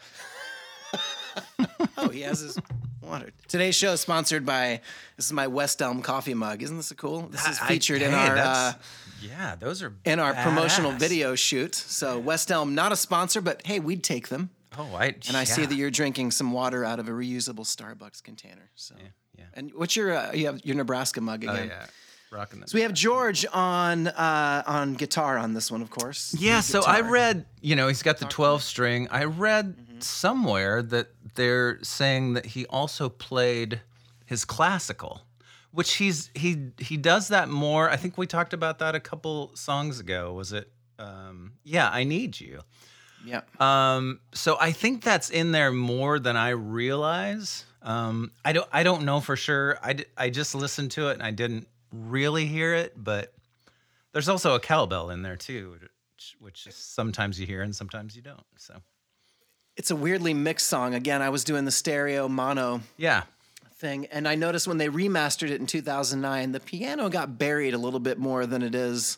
Oh, 1.98 2.10
he 2.10 2.22
has 2.22 2.40
his 2.40 2.58
water. 3.02 3.30
Today's 3.48 3.76
show 3.76 3.94
is 3.94 4.02
sponsored 4.02 4.46
by 4.46 4.82
this 5.18 5.26
is 5.28 5.34
my 5.34 5.48
West 5.48 5.82
Elm 5.82 6.02
coffee 6.02 6.34
mug. 6.34 6.64
Isn't 6.64 6.78
this 6.78 6.92
a 6.92 6.96
cool? 6.96 7.28
This 7.28 7.46
is 7.48 7.60
I- 7.60 7.68
featured 7.68 8.02
in 8.02 8.12
hey, 8.12 8.18
our 8.18 8.32
uh, 8.32 8.36
that's- 8.36 8.76
yeah, 9.22 9.56
those 9.56 9.82
are 9.82 9.94
in 10.04 10.20
our 10.20 10.34
promotional 10.34 10.92
badass. 10.92 11.00
video 11.00 11.36
shoot. 11.36 11.76
So 11.76 12.20
West 12.20 12.52
Elm, 12.52 12.76
not 12.76 12.92
a 12.92 12.96
sponsor, 12.98 13.40
but 13.42 13.66
hey, 13.66 13.80
we'd 13.80 14.04
take 14.04 14.28
them. 14.28 14.50
Oh, 14.78 14.90
I 14.96 15.16
And 15.28 15.38
I 15.38 15.44
see 15.46 15.62
yeah. 15.62 15.68
that 15.68 15.76
you're 15.76 15.92
drinking 15.92 16.32
some 16.32 16.52
water 16.52 16.84
out 16.84 17.00
of 17.00 17.08
a 17.08 17.12
reusable 17.12 17.60
Starbucks 17.64 18.24
container. 18.24 18.70
So, 18.76 18.96
yeah. 19.38 19.44
and 19.54 19.72
what's 19.76 19.96
your 19.96 20.14
uh, 20.14 20.32
you 20.34 20.48
have 20.48 20.66
your 20.66 20.76
Nebraska 20.76 21.22
mug 21.22 21.44
again? 21.44 21.56
Oh 21.56 21.60
again? 21.60 21.68
yeah, 21.70 21.86
rocking 22.32 22.60
that. 22.60 22.70
So 22.70 22.76
we 22.78 22.82
have 22.82 22.94
George 22.94 23.46
on 23.54 24.08
uh, 24.08 24.64
on 24.66 24.96
guitar 24.96 25.38
on 25.38 25.54
this 25.54 25.72
one, 25.72 25.82
of 25.84 25.90
course. 25.92 26.36
yeah, 26.40 26.60
so 26.62 26.84
I 26.84 26.98
guitar. 26.98 27.12
read, 27.12 27.46
you 27.62 27.76
know, 27.76 27.88
he's 27.88 28.02
got 28.04 28.18
the 28.18 28.26
12 28.26 28.64
string. 28.64 29.08
I 29.12 29.26
read 29.26 29.76
somewhere 30.04 30.82
that 30.82 31.08
they're 31.36 31.84
saying 31.84 32.34
that 32.34 32.48
he 32.48 32.66
also 32.68 33.10
played 33.10 33.82
his 34.26 34.46
classical, 34.46 35.22
which 35.72 35.96
he's 35.96 36.30
he 36.34 36.72
he 36.78 36.98
does 36.98 37.28
that 37.30 37.50
more. 37.50 37.90
I 37.90 37.98
think 37.98 38.18
we 38.18 38.28
talked 38.28 38.54
about 38.54 38.80
that 38.80 38.96
a 38.96 39.00
couple 39.00 39.52
songs 39.56 40.00
ago. 40.00 40.34
Was 40.34 40.54
it 40.54 40.72
um 41.00 41.54
yeah, 41.64 41.90
I 41.90 42.04
need 42.04 42.40
you. 42.40 42.62
Yeah. 43.26 43.42
Um, 43.60 44.20
so 44.34 44.58
I 44.60 44.72
think 44.72 45.04
that's 45.04 45.30
in 45.30 45.52
there 45.52 45.72
more 45.72 46.20
than 46.20 46.36
I 46.36 46.50
realize. 46.50 47.66
Um, 47.82 48.32
I 48.44 48.54
don't 48.54 48.68
I 48.72 48.84
don't 48.84 49.04
know 49.04 49.20
for 49.20 49.36
sure. 49.36 49.78
I, 49.82 49.94
d- 49.94 50.06
I 50.18 50.30
just 50.30 50.56
listened 50.56 50.92
to 50.92 51.10
it 51.10 51.14
and 51.14 51.24
I 51.24 51.32
didn't 51.32 51.68
really 51.92 52.46
hear 52.46 52.74
it, 52.74 52.94
but 53.02 53.34
there's 54.12 54.30
also 54.30 54.56
a 54.56 54.60
cowbell 54.60 55.10
in 55.10 55.22
there 55.22 55.36
too, 55.36 55.78
which, 55.80 56.36
which 56.40 56.68
sometimes 56.72 57.40
you 57.40 57.46
hear 57.46 57.62
and 57.62 57.76
sometimes 57.76 58.16
you 58.16 58.22
don't. 58.22 58.46
So 58.58 58.76
It's 59.75 59.92
a 59.92 59.96
weirdly 59.96 60.34
mixed 60.34 60.68
song. 60.68 60.94
Again, 60.94 61.22
I 61.22 61.30
was 61.30 61.44
doing 61.44 61.65
the 61.65 61.72
stereo 61.72 62.27
mono 62.27 62.82
yeah, 62.98 63.24
thing, 63.75 64.06
and 64.12 64.27
I 64.27 64.36
noticed 64.36 64.68
when 64.68 64.77
they 64.77 64.88
remastered 64.88 65.50
it 65.50 65.60
in 65.60 65.65
2009, 65.68 66.51
the 66.51 66.60
piano 66.60 67.10
got 67.10 67.38
buried 67.39 67.74
a 67.74 67.77
little 67.77 68.00
bit 68.00 68.18
more 68.20 68.46
than 68.46 68.62
it 68.62 68.75
is 68.75 69.18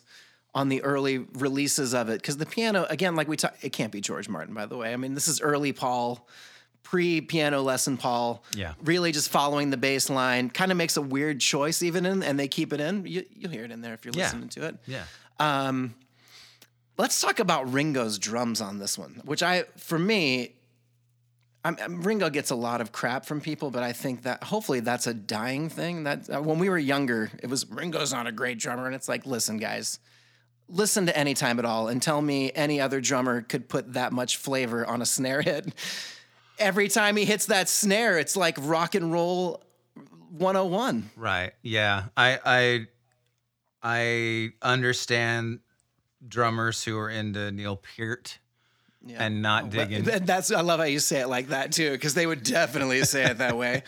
on 0.54 0.70
the 0.70 0.82
early 0.82 1.18
releases 1.18 1.92
of 1.92 2.08
it. 2.08 2.22
Because 2.22 2.38
the 2.38 2.46
piano, 2.46 2.86
again, 2.88 3.14
like 3.16 3.28
we 3.28 3.36
talked, 3.36 3.62
it 3.62 3.70
can't 3.74 3.92
be 3.92 4.00
George 4.00 4.28
Martin, 4.28 4.54
by 4.54 4.64
the 4.64 4.76
way. 4.78 4.92
I 4.92 4.96
mean, 4.96 5.12
this 5.12 5.28
is 5.28 5.42
early 5.42 5.72
Paul, 5.74 6.26
pre 6.82 7.20
piano 7.20 7.60
lesson 7.60 7.98
Paul. 7.98 8.42
Yeah. 8.54 8.72
Really 8.82 9.12
just 9.12 9.28
following 9.28 9.68
the 9.68 9.76
bass 9.76 10.08
line. 10.08 10.48
Kind 10.48 10.72
of 10.72 10.78
makes 10.78 10.96
a 10.96 11.02
weird 11.02 11.40
choice, 11.40 11.82
even 11.82 12.06
in, 12.06 12.22
and 12.22 12.40
they 12.40 12.48
keep 12.48 12.72
it 12.72 12.80
in. 12.80 13.04
You, 13.06 13.26
you'll 13.36 13.50
hear 13.50 13.64
it 13.64 13.70
in 13.70 13.82
there 13.82 13.92
if 13.92 14.06
you're 14.06 14.14
Yeah. 14.16 14.24
listening 14.24 14.48
to 14.50 14.66
it. 14.68 14.76
yeah. 14.86 15.04
Um, 15.38 15.94
let's 16.98 17.20
talk 17.20 17.38
about 17.38 17.72
Ringo's 17.72 18.18
drums 18.18 18.60
on 18.60 18.78
this 18.78 18.98
one, 18.98 19.20
which 19.24 19.42
I, 19.42 19.64
for 19.76 19.98
me, 19.98 20.54
I'm, 21.64 22.02
Ringo 22.02 22.30
gets 22.30 22.50
a 22.50 22.54
lot 22.54 22.80
of 22.80 22.92
crap 22.92 23.26
from 23.26 23.40
people, 23.40 23.70
but 23.70 23.82
I 23.82 23.92
think 23.92 24.22
that 24.22 24.44
hopefully 24.44 24.80
that's 24.80 25.06
a 25.08 25.14
dying 25.14 25.68
thing. 25.68 26.04
That 26.04 26.30
uh, 26.30 26.40
when 26.40 26.58
we 26.60 26.68
were 26.68 26.78
younger, 26.78 27.30
it 27.42 27.50
was 27.50 27.68
Ringo's 27.68 28.12
not 28.12 28.26
a 28.26 28.32
great 28.32 28.58
drummer, 28.58 28.86
and 28.86 28.94
it's 28.94 29.08
like, 29.08 29.26
listen, 29.26 29.56
guys, 29.56 29.98
listen 30.68 31.06
to 31.06 31.16
any 31.16 31.34
time 31.34 31.58
at 31.58 31.64
all, 31.64 31.88
and 31.88 32.00
tell 32.00 32.22
me 32.22 32.52
any 32.54 32.80
other 32.80 33.00
drummer 33.00 33.42
could 33.42 33.68
put 33.68 33.94
that 33.94 34.12
much 34.12 34.36
flavor 34.36 34.86
on 34.86 35.02
a 35.02 35.06
snare 35.06 35.42
hit. 35.42 35.74
Every 36.58 36.88
time 36.88 37.16
he 37.16 37.24
hits 37.24 37.46
that 37.46 37.68
snare, 37.68 38.16
it's 38.16 38.36
like 38.36 38.56
rock 38.60 38.94
and 38.94 39.12
roll 39.12 39.62
101. 40.30 41.10
Right. 41.16 41.52
Yeah. 41.62 42.04
I 42.16 42.38
I 42.44 42.86
I 43.82 44.52
understand 44.62 45.60
drummers 46.28 46.84
who 46.84 46.98
are 46.98 47.10
into 47.10 47.50
Neil 47.52 47.76
Peart 47.76 48.38
Yeah. 49.04 49.24
and 49.24 49.42
not 49.42 49.64
oh, 49.64 49.68
digging. 49.68 50.04
Th- 50.04 50.22
That's 50.22 50.50
I 50.50 50.60
love 50.60 50.80
how 50.80 50.86
you 50.86 50.98
say 51.00 51.20
it 51.20 51.28
like 51.28 51.48
that 51.48 51.72
too, 51.72 51.90
because 51.92 52.14
they 52.14 52.26
would 52.26 52.42
definitely 52.42 53.02
say 53.04 53.24
it 53.24 53.38
that 53.38 53.56
way. 53.56 53.82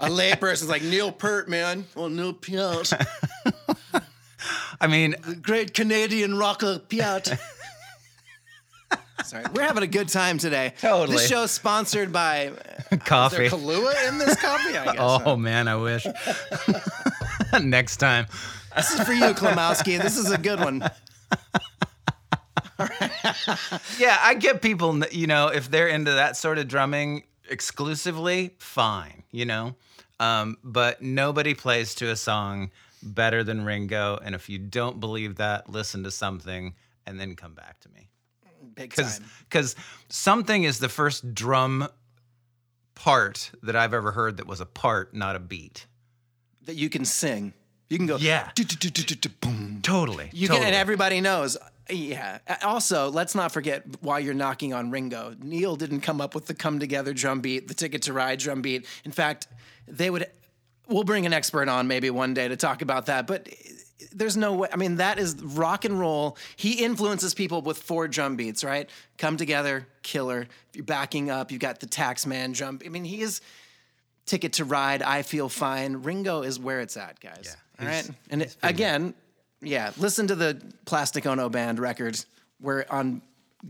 A 0.00 0.08
layperson's 0.08 0.68
like 0.68 0.82
Neil 0.82 1.12
Peart, 1.12 1.48
man. 1.48 1.86
Well, 1.94 2.08
Neil 2.08 2.32
Peart, 2.32 2.92
I 4.80 4.86
mean, 4.88 5.14
great 5.42 5.74
Canadian 5.74 6.36
rocker 6.36 6.78
Peart. 6.80 7.32
Sorry, 9.24 9.44
we're 9.54 9.62
having 9.62 9.84
a 9.84 9.86
good 9.88 10.08
time 10.08 10.38
today. 10.38 10.74
Totally. 10.80 11.16
This 11.16 11.28
show's 11.28 11.52
sponsored 11.52 12.12
by. 12.12 12.48
Uh, 12.48 12.52
is 12.90 12.98
coffee. 13.04 13.36
there 13.36 13.50
Kahlua 13.50 14.08
in 14.08 14.18
this 14.18 14.34
coffee? 14.40 14.76
I 14.76 14.84
guess. 14.84 14.96
Oh 14.98 15.36
man, 15.36 15.68
I 15.68 15.76
wish. 15.76 16.06
Next 17.62 17.98
time. 17.98 18.26
This 18.74 18.90
is 18.92 19.00
for 19.06 19.12
you, 19.12 19.26
Klimowski. 19.26 20.00
This 20.02 20.16
is 20.16 20.30
a 20.32 20.38
good 20.38 20.58
one. 20.58 20.82
Yeah, 23.98 24.18
I 24.22 24.34
get 24.34 24.62
people, 24.62 24.98
you 25.06 25.26
know, 25.26 25.48
if 25.48 25.70
they're 25.70 25.88
into 25.88 26.12
that 26.12 26.36
sort 26.36 26.58
of 26.58 26.68
drumming 26.68 27.24
exclusively, 27.48 28.54
fine, 28.58 29.22
you 29.30 29.44
know. 29.44 29.74
Um, 30.20 30.56
but 30.62 31.02
nobody 31.02 31.54
plays 31.54 31.94
to 31.96 32.10
a 32.10 32.16
song 32.16 32.70
better 33.02 33.42
than 33.42 33.64
Ringo. 33.64 34.18
And 34.24 34.34
if 34.34 34.48
you 34.48 34.58
don't 34.58 35.00
believe 35.00 35.36
that, 35.36 35.68
listen 35.68 36.04
to 36.04 36.10
something 36.10 36.74
and 37.06 37.18
then 37.18 37.34
come 37.34 37.54
back 37.54 37.80
to 37.80 37.88
me. 37.88 38.08
Big 38.74 38.90
Because 38.90 39.18
time. 39.18 39.28
because 39.48 39.76
something 40.08 40.62
is 40.64 40.78
the 40.78 40.88
first 40.88 41.34
drum 41.34 41.88
part 42.94 43.50
that 43.62 43.74
I've 43.76 43.92
ever 43.94 44.12
heard 44.12 44.36
that 44.36 44.46
was 44.46 44.60
a 44.60 44.66
part, 44.66 45.12
not 45.14 45.34
a 45.36 45.40
beat. 45.40 45.86
That 46.66 46.76
you 46.76 46.88
can 46.88 47.04
sing. 47.04 47.52
You 47.90 47.98
can 47.98 48.06
go. 48.06 48.16
Yeah. 48.16 48.50
"Do-do-do-do-do-boom." 48.54 49.80
Totally. 49.82 50.30
You 50.32 50.46
totally. 50.48 50.60
can, 50.64 50.68
and 50.68 50.76
everybody 50.76 51.20
knows. 51.20 51.58
Yeah. 51.92 52.38
Also, 52.62 53.10
let's 53.10 53.34
not 53.34 53.52
forget 53.52 53.84
why 54.00 54.20
you're 54.20 54.34
knocking 54.34 54.72
on 54.72 54.90
Ringo, 54.90 55.34
Neil 55.40 55.76
didn't 55.76 56.00
come 56.00 56.20
up 56.20 56.34
with 56.34 56.46
the 56.46 56.54
"Come 56.54 56.78
Together" 56.78 57.12
drum 57.12 57.40
beat, 57.40 57.68
the 57.68 57.74
"Ticket 57.74 58.02
to 58.02 58.12
Ride" 58.12 58.38
drum 58.38 58.62
beat. 58.62 58.86
In 59.04 59.12
fact, 59.12 59.48
they 59.86 60.10
would. 60.10 60.26
We'll 60.88 61.04
bring 61.04 61.26
an 61.26 61.32
expert 61.32 61.68
on 61.68 61.86
maybe 61.86 62.10
one 62.10 62.34
day 62.34 62.48
to 62.48 62.56
talk 62.56 62.82
about 62.82 63.06
that, 63.06 63.26
but. 63.26 63.48
Eh, 63.48 63.72
there's 64.14 64.36
no 64.36 64.52
way. 64.52 64.68
I 64.70 64.76
mean, 64.76 64.96
that 64.96 65.18
is 65.18 65.36
rock 65.42 65.86
and 65.86 65.98
roll. 65.98 66.36
He 66.56 66.84
influences 66.84 67.32
people 67.32 67.62
with 67.62 67.78
four 67.78 68.08
drum 68.08 68.36
beats, 68.36 68.62
right? 68.62 68.90
Come 69.16 69.38
together, 69.38 69.86
killer. 70.02 70.42
If 70.42 70.76
you're 70.76 70.84
backing 70.84 71.30
up, 71.30 71.50
you've 71.50 71.60
got 71.60 71.80
the 71.80 71.86
Taxman 71.86 72.52
drum. 72.52 72.80
I 72.84 72.90
mean, 72.90 73.04
he 73.04 73.22
is 73.22 73.40
Ticket 74.26 74.54
to 74.54 74.64
Ride, 74.64 75.02
I 75.02 75.22
Feel 75.22 75.48
Fine. 75.48 76.02
Ringo 76.02 76.42
is 76.42 76.58
where 76.58 76.80
it's 76.80 76.96
at, 76.96 77.20
guys. 77.20 77.56
All 77.80 77.86
right. 77.86 78.08
And 78.30 78.42
it, 78.42 78.56
again, 78.62 79.14
yeah, 79.62 79.92
listen 79.96 80.26
to 80.26 80.34
the 80.34 80.60
Plastic 80.84 81.26
Ono 81.26 81.48
Band 81.48 81.78
record 81.78 82.22
where 82.60 82.90
on 82.92 83.22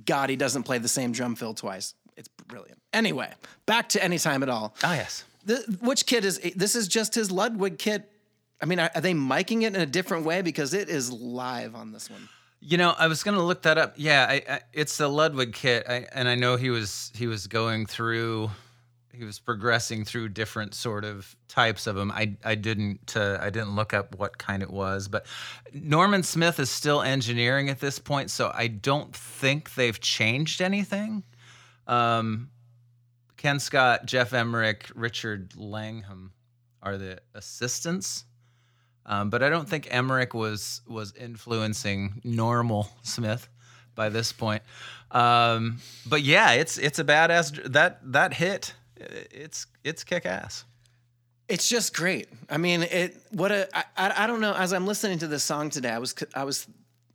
God 0.05 0.31
he 0.31 0.37
doesn't 0.37 0.63
play 0.65 0.79
the 0.79 0.89
same 0.89 1.13
drum 1.13 1.35
fill 1.35 1.55
twice. 1.55 1.95
It's 2.17 2.29
brilliant. 2.47 2.81
Anyway, 2.93 3.31
back 3.67 3.89
to 3.91 4.03
Anytime 4.03 4.43
at 4.43 4.49
All. 4.49 4.75
Oh, 4.85 4.93
yes. 4.93 5.25
The, 5.45 5.57
which 5.81 6.07
kit 6.07 6.25
is 6.25 6.39
this? 6.55 6.77
Is 6.77 6.89
just 6.89 7.15
his 7.15 7.31
Ludwig 7.31 7.79
kit? 7.79 8.09
I 8.61 8.67
mean, 8.67 8.79
are, 8.79 8.91
are 8.95 9.01
they 9.01 9.13
miking 9.13 9.63
it 9.63 9.75
in 9.75 9.81
a 9.81 9.87
different 9.87 10.25
way 10.25 10.41
because 10.41 10.73
it 10.73 10.89
is 10.89 11.11
live 11.11 11.75
on 11.75 11.93
this 11.93 12.09
one? 12.09 12.29
You 12.61 12.79
know, 12.79 12.95
I 12.97 13.09
was 13.09 13.25
gonna 13.25 13.43
look 13.43 13.63
that 13.63 13.77
up. 13.77 13.95
Yeah, 13.97 14.27
I, 14.29 14.43
I, 14.49 14.61
it's 14.73 14.97
the 14.99 15.09
Ludwig 15.09 15.53
kit, 15.53 15.85
I, 15.89 16.07
and 16.13 16.29
I 16.29 16.37
know 16.37 16.55
he 16.57 16.71
was 16.71 17.11
he 17.17 17.27
was 17.27 17.49
going 17.49 17.87
through, 17.87 18.51
he 19.13 19.25
was 19.25 19.39
progressing 19.39 20.05
through 20.05 20.31
different 20.31 20.75
sort 20.75 21.05
of 21.05 21.37
types 21.49 21.87
of 21.87 21.97
them. 21.97 22.11
I 22.11 22.37
I 22.45 22.55
didn't 22.55 23.17
uh, 23.17 23.39
I 23.41 23.51
didn't 23.51 23.77
look 23.77 23.93
up 23.93 24.17
what 24.19 24.39
kind 24.39 24.63
it 24.63 24.71
was, 24.71 25.09
but 25.09 25.27
Norman 25.73 26.23
Smith 26.23 26.59
is 26.59 26.71
still 26.71 27.03
engineering 27.03 27.69
at 27.69 27.81
this 27.81 27.99
point, 27.99 28.31
so 28.31 28.51
I 28.55 28.69
don't 28.69 29.15
think 29.15 29.75
they've 29.75 30.01
changed 30.01 30.61
anything. 30.61 31.23
Um, 31.87 32.51
Ken 33.37 33.59
Scott, 33.59 34.07
Geoff 34.07 34.33
Emerick, 34.33 34.91
Richard 34.95 35.57
Langham 35.57 36.33
are 36.83 36.97
the 36.97 37.19
assistants. 37.35 38.25
Um, 39.05 39.31
but 39.31 39.43
I 39.43 39.49
don't 39.49 39.69
think 39.69 39.89
Emerick 39.91 40.33
was 40.33 40.81
was 40.87 41.13
influencing 41.15 42.21
Norman 42.25 42.85
Smith 43.03 43.49
by 43.95 44.09
this 44.09 44.33
point. 44.33 44.63
Um, 45.11 45.79
but 46.07 46.23
yeah, 46.23 46.53
it's 46.53 46.79
it's 46.79 46.99
a 46.99 47.05
badass 47.05 47.73
that 47.73 48.01
that 48.13 48.35
hit. 48.35 48.75
It's 49.31 49.67
it's 49.85 50.05
kick 50.05 50.27
ass. 50.27 50.65
It's 51.49 51.69
just 51.69 51.95
great. 51.95 52.29
I 52.49 52.57
mean, 52.57 52.83
it. 52.83 53.17
What 53.31 53.53
a. 53.53 53.69
I, 53.77 54.25
I, 54.25 54.27
don't 54.27 54.41
know. 54.41 54.55
As 54.55 54.73
I'm 54.73 54.87
listening 54.87 55.19
to 55.19 55.27
this 55.27 55.43
song 55.43 55.71
today, 55.71 55.91
I 55.91 55.99
was. 55.99 56.15
I 56.35 56.45
was. 56.45 56.67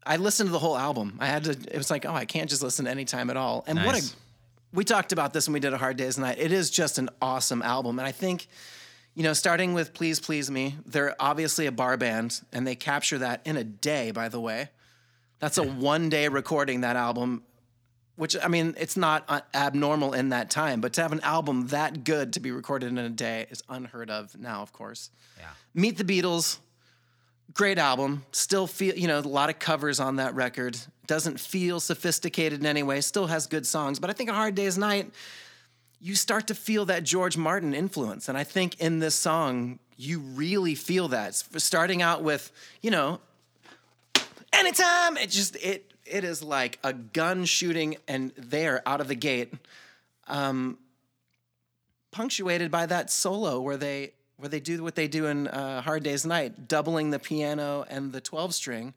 I 0.06 0.17
listened 0.17 0.50
to 0.50 0.51
the 0.51 0.60
whole 0.60 0.77
album. 0.77 1.17
I 1.20 1.27
had 1.27 1.46
to. 1.46 1.51
It 1.51 1.77
was 1.77 1.89
like, 1.89 2.06
oh, 2.06 2.13
I 2.13 2.25
can't 2.25 2.50
just 2.50 2.62
listen 2.62 2.88
anytime 2.88 3.29
at 3.29 3.38
all. 3.38 3.63
And 3.67 3.79
what 3.84 3.98
a. 3.98 4.03
We 4.74 4.84
talked 4.84 5.12
about 5.12 5.34
this 5.34 5.48
when 5.48 5.53
we 5.53 5.60
did 5.60 5.74
a 5.74 5.77
Hard 5.77 5.98
Days 5.98 6.17
Night. 6.17 6.38
It 6.38 6.51
is 6.51 6.70
just 6.70 7.00
an 7.00 7.10
awesome 7.22 7.62
album, 7.62 8.00
and 8.00 8.08
I 8.08 8.12
think, 8.12 8.48
you 9.15 9.24
know, 9.24 9.34
starting 9.34 9.74
with 9.74 9.94
"Please 9.94 10.20
Please 10.20 10.51
Me," 10.51 10.75
they're 10.86 11.15
obviously 11.20 11.65
a 11.65 11.72
bar 11.72 11.98
band, 11.98 12.41
and 12.51 12.67
they 12.67 12.75
capture 12.75 13.17
that 13.20 13.41
in 13.46 13.58
a 13.58 13.63
day. 13.63 14.12
By 14.12 14.29
the 14.29 14.39
way, 14.39 14.70
that's 15.39 15.58
a 15.58 15.63
one 15.63 16.10
day 16.10 16.27
recording 16.27 16.82
that 16.82 16.96
album 16.96 17.44
which 18.17 18.36
I 18.43 18.47
mean, 18.50 18.75
it's 18.77 18.97
not 18.97 19.24
uh, 19.29 19.41
abnormal 19.53 20.13
in 20.13 20.29
that 20.29 20.50
time, 20.50 20.81
but 20.81 20.93
to 20.93 21.01
have 21.01 21.13
an 21.13 21.21
album 21.21 21.67
that 21.67 22.03
good 22.03 22.33
to 22.33 22.39
be 22.39 22.51
recorded 22.51 22.89
in 22.89 22.97
a 22.97 23.09
day 23.09 23.45
is 23.50 23.63
unheard 23.69 24.09
of 24.09 24.38
now, 24.38 24.62
of 24.62 24.74
course. 24.74 25.09
Yeah. 25.38 25.45
Meet 25.74 25.97
the 25.97 26.03
Beatles, 26.03 26.57
great 27.53 27.77
album. 27.77 28.25
Still 28.31 28.67
feel, 28.67 28.95
you 28.95 29.07
know, 29.07 29.19
a 29.19 29.21
lot 29.21 29.50
of 29.50 29.59
covers 29.59 30.00
on 30.00 30.17
that 30.17 30.36
record. 30.36 30.77
Doesn't 31.05 31.39
feel 31.39 31.79
sophisticated 31.79 32.59
in 32.59 32.65
any 32.65 32.83
way. 32.83 33.01
Still 33.01 33.27
has 33.27 33.47
good 33.47 33.65
songs, 33.65 34.00
but 34.00 34.09
I 34.09 34.13
think 34.13 34.29
a 34.29 34.33
Hard 34.33 34.55
Day's 34.55 34.77
Night, 34.77 35.12
you 36.01 36.15
start 36.15 36.47
to 36.47 36.55
feel 36.55 36.86
that 36.86 37.03
George 37.03 37.38
Martin 37.38 37.74
influence, 37.74 38.29
and 38.29 38.38
I 38.38 38.43
think 38.43 38.79
in 38.81 39.00
this 39.00 39.15
song 39.15 39.79
you 39.95 40.19
really 40.19 40.75
feel 40.75 41.07
that. 41.09 41.36
Starting 41.36 42.01
out 42.01 42.24
with, 42.24 42.51
you 42.81 42.91
know, 42.91 43.19
anytime 44.53 45.17
it 45.17 45.29
just 45.29 45.55
it 45.57 45.87
it 46.10 46.24
is 46.24 46.42
like 46.44 46.80
a 46.84 46.94
gun 46.94 47.46
shooting 47.46 47.98
and 48.08 48.32
there 48.38 48.82
out 48.88 49.02
of 49.02 49.08
the 49.08 49.16
gate 49.16 49.54
um 50.28 50.78
punctuated 52.12 52.72
by 52.72 52.86
that 52.86 53.10
solo 53.12 53.60
where 53.62 53.78
they 53.78 54.12
where 54.38 54.50
they 54.50 54.60
do 54.60 54.84
what 54.84 54.96
they 54.96 55.08
do 55.08 55.26
in 55.26 55.48
uh, 55.48 55.82
hard 55.82 56.04
days 56.04 56.26
night 56.26 56.68
doubling 56.68 57.10
the 57.12 57.20
piano 57.20 57.86
and 57.90 58.12
the 58.14 58.22
12 58.22 58.54
string 58.54 58.94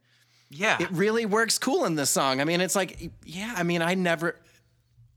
Yeah. 0.49 0.77
it 0.81 0.91
really 0.91 1.27
works 1.27 1.59
cool 1.59 1.85
in 1.85 1.95
this 1.97 2.11
song 2.11 2.41
i 2.41 2.45
mean 2.45 2.61
it's 2.61 2.77
like 2.77 3.11
yeah 3.25 3.53
i 3.57 3.63
mean 3.63 3.83
i 3.83 3.95
never 3.95 4.37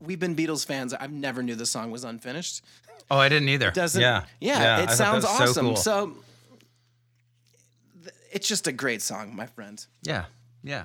we've 0.00 0.18
been 0.20 0.34
beatles 0.36 0.66
fans 0.66 0.92
i've 0.94 1.12
never 1.12 1.42
knew 1.42 1.54
the 1.54 1.66
song 1.66 1.90
was 1.90 2.04
unfinished 2.04 2.62
oh, 3.10 3.18
I 3.18 3.28
didn't 3.28 3.48
either. 3.50 3.70
doesn't 3.70 4.00
Yeah. 4.00 4.24
yeah, 4.40 4.56
I 4.78 4.82
it 4.82 4.86
thought 4.86 4.88
that 4.88 4.96
sounds 4.96 5.24
was 5.24 5.40
awesome 5.40 5.66
cool. 5.66 5.76
so 5.76 6.16
it's 8.32 8.48
just 8.48 8.66
a 8.66 8.72
great 8.72 9.02
song 9.02 9.34
my 9.36 9.46
friend 9.46 9.84
yeah. 10.02 10.24
Yeah. 10.62 10.84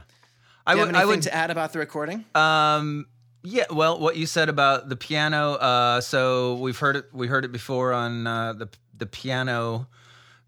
I 0.71 0.75
would. 0.75 0.87
have 0.87 0.95
I 0.95 1.05
would. 1.05 1.21
to 1.23 1.33
add 1.33 1.51
about 1.51 1.73
the 1.73 1.79
recording 1.79 2.25
Um, 2.35 3.07
yeah, 3.43 3.65
well, 3.71 3.99
what 3.99 4.17
you 4.17 4.25
said 4.25 4.49
about 4.49 4.89
the 4.89 4.95
piano. 4.97 5.53
Uh, 5.53 6.01
so 6.01 6.55
we've 6.55 6.77
heard 6.77 6.95
it. 6.97 7.05
We 7.13 7.27
heard 7.27 7.45
it 7.45 7.51
before 7.51 7.93
on 7.93 8.27
uh, 8.27 8.53
the 8.53 8.69
the 8.97 9.05
piano 9.05 9.87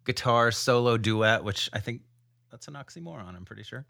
guitar 0.05 0.51
solo 0.51 0.97
duet, 0.97 1.43
which 1.43 1.69
I 1.73 1.79
think 1.79 2.01
that's 2.49 2.67
an 2.67 2.73
oxymoron. 2.73 3.35
I'm 3.35 3.45
pretty 3.45 3.63
sure. 3.63 3.85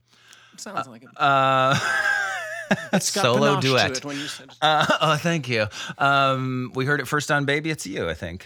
sounds 0.58 0.88
like 0.88 1.04
it 1.04 1.10
Uh, 1.18 1.78
It's 2.94 3.12
got 3.14 3.24
solo 3.24 3.60
duet. 3.60 3.98
it 3.98 4.06
when 4.06 4.18
you 4.18 4.28
said 4.28 4.50
it. 4.50 4.58
Uh, 4.62 4.86
oh, 5.02 5.16
thank 5.18 5.50
you. 5.50 5.66
Um, 5.98 6.72
we 6.76 6.86
heard 6.86 7.00
it 7.02 7.08
first 7.08 7.30
on 7.32 7.46
"Baby 7.46 7.70
It's 7.72 7.86
You." 7.88 8.08
I 8.08 8.14
think 8.14 8.46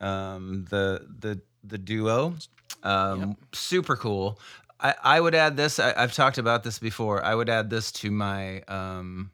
um, 0.00 0.66
the 0.70 1.06
the 1.18 1.40
the 1.64 1.78
duo, 1.78 2.36
um, 2.82 3.36
super 3.52 3.96
cool. 3.96 4.38
I, 4.84 4.94
I 5.02 5.20
would 5.20 5.34
add 5.34 5.56
this. 5.56 5.80
I, 5.80 5.94
I've 5.96 6.12
talked 6.12 6.36
about 6.36 6.62
this 6.62 6.78
before. 6.78 7.24
I 7.24 7.34
would 7.34 7.48
add 7.48 7.70
this 7.70 7.90
to 7.92 8.10
my 8.10 8.60
um, 8.68 9.30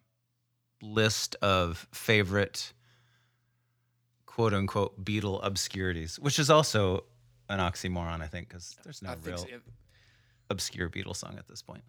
list 0.80 1.34
of 1.42 1.88
favorite 1.92 2.72
quote 4.26 4.54
unquote 4.54 5.04
Beatle 5.04 5.44
obscurities, 5.44 6.20
which 6.20 6.38
is 6.38 6.50
also 6.50 7.04
an 7.48 7.58
oxymoron, 7.58 8.22
I 8.22 8.28
think, 8.28 8.48
because 8.48 8.76
there's 8.84 9.02
no 9.02 9.10
I 9.10 9.16
real 9.24 9.38
so. 9.38 9.46
obscure 10.48 10.88
Beatles 10.88 11.16
song 11.16 11.34
at 11.36 11.48
this 11.48 11.62
point. 11.62 11.82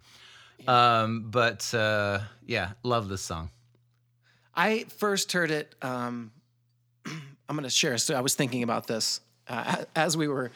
Um, 0.68 1.28
but 1.30 1.72
uh, 1.74 2.20
yeah, 2.46 2.72
love 2.82 3.10
this 3.10 3.22
song. 3.22 3.52
I 4.56 4.86
first 4.98 5.32
heard 5.32 5.52
it 5.52 5.76
um, 5.84 6.32
I'm 7.06 7.56
going 7.56 7.64
to 7.64 7.70
share. 7.70 7.98
So 8.00 8.16
I 8.16 8.22
was 8.22 8.34
thinking 8.34 8.64
about 8.64 8.88
this 8.88 9.22
uh, 9.48 9.86
as 9.96 10.18
we 10.18 10.28
were 10.28 10.52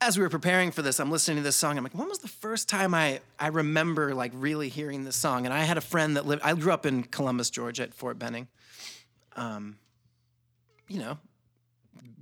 as 0.00 0.16
we 0.16 0.22
were 0.22 0.30
preparing 0.30 0.70
for 0.70 0.82
this. 0.82 0.98
I'm 0.98 1.10
listening 1.10 1.38
to 1.38 1.42
this 1.42 1.56
song. 1.56 1.76
I'm 1.76 1.84
like, 1.84 1.94
when 1.94 2.08
was 2.08 2.20
the 2.20 2.28
first 2.28 2.68
time 2.68 2.94
I 2.94 3.20
I 3.38 3.48
remember 3.48 4.14
like 4.14 4.32
really 4.34 4.68
hearing 4.68 5.04
this 5.04 5.16
song? 5.16 5.44
And 5.44 5.54
I 5.54 5.60
had 5.60 5.76
a 5.76 5.82
friend 5.82 6.16
that 6.16 6.26
lived. 6.26 6.42
I 6.42 6.54
grew 6.54 6.72
up 6.72 6.86
in 6.86 7.02
Columbus, 7.02 7.50
Georgia, 7.50 7.82
at 7.82 7.94
Fort 7.94 8.18
Benning. 8.18 8.48
Um, 9.36 9.78
you 10.88 10.98
know, 10.98 11.18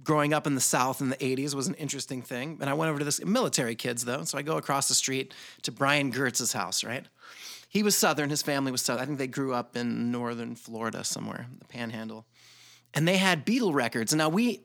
growing 0.03 0.35
up 0.35 0.47
in 0.47 0.55
the 0.55 0.61
South 0.61 1.01
in 1.01 1.09
the 1.09 1.17
80s 1.17 1.55
was 1.55 1.69
an 1.69 1.75
interesting 1.75 2.23
thing. 2.23 2.59
And 2.61 2.69
I 2.69 2.75
went 2.75 2.91
over 2.91 2.99
to 2.99 3.05
this 3.05 3.25
military 3.25 3.75
kids 3.75 4.05
though, 4.05 4.25
so 4.25 4.37
I 4.37 4.43
go 4.43 4.57
across 4.57 4.89
the 4.89 4.95
street 4.95 5.33
to 5.63 5.73
Brian 5.73 6.11
Gertz's 6.11 6.53
house. 6.53 6.85
Right, 6.85 7.07
he 7.69 7.83
was 7.83 7.97
Southern. 7.97 8.31
His 8.31 8.43
family 8.43 8.73
was 8.73 8.83
Southern. 8.83 9.03
I 9.03 9.07
think 9.07 9.19
they 9.19 9.27
grew 9.27 9.55
up 9.55 9.77
in 9.77 10.11
northern 10.11 10.55
Florida 10.57 11.05
somewhere, 11.05 11.47
the 11.59 11.67
Panhandle 11.67 12.27
and 12.95 13.07
they 13.07 13.17
had 13.17 13.45
Beatle 13.45 13.75
records. 13.75 14.13
And 14.13 14.19
now 14.19 14.29
we 14.29 14.63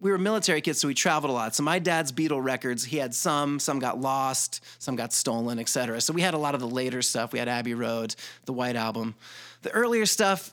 we 0.00 0.10
were 0.10 0.18
military 0.18 0.60
kids, 0.60 0.80
so 0.80 0.88
we 0.88 0.94
traveled 0.94 1.30
a 1.30 1.32
lot. 1.32 1.54
So 1.54 1.62
my 1.62 1.78
dad's 1.78 2.12
Beatle 2.12 2.42
records, 2.42 2.84
he 2.84 2.98
had 2.98 3.14
some, 3.14 3.58
some 3.58 3.78
got 3.78 4.00
lost, 4.00 4.62
some 4.78 4.96
got 4.96 5.12
stolen, 5.12 5.58
etc. 5.58 6.00
So 6.00 6.12
we 6.12 6.20
had 6.20 6.34
a 6.34 6.38
lot 6.38 6.54
of 6.54 6.60
the 6.60 6.68
later 6.68 7.00
stuff. 7.00 7.32
We 7.32 7.38
had 7.38 7.48
Abbey 7.48 7.74
Road, 7.74 8.14
the 8.44 8.52
White 8.52 8.76
Album. 8.76 9.14
The 9.62 9.70
earlier 9.70 10.04
stuff, 10.04 10.52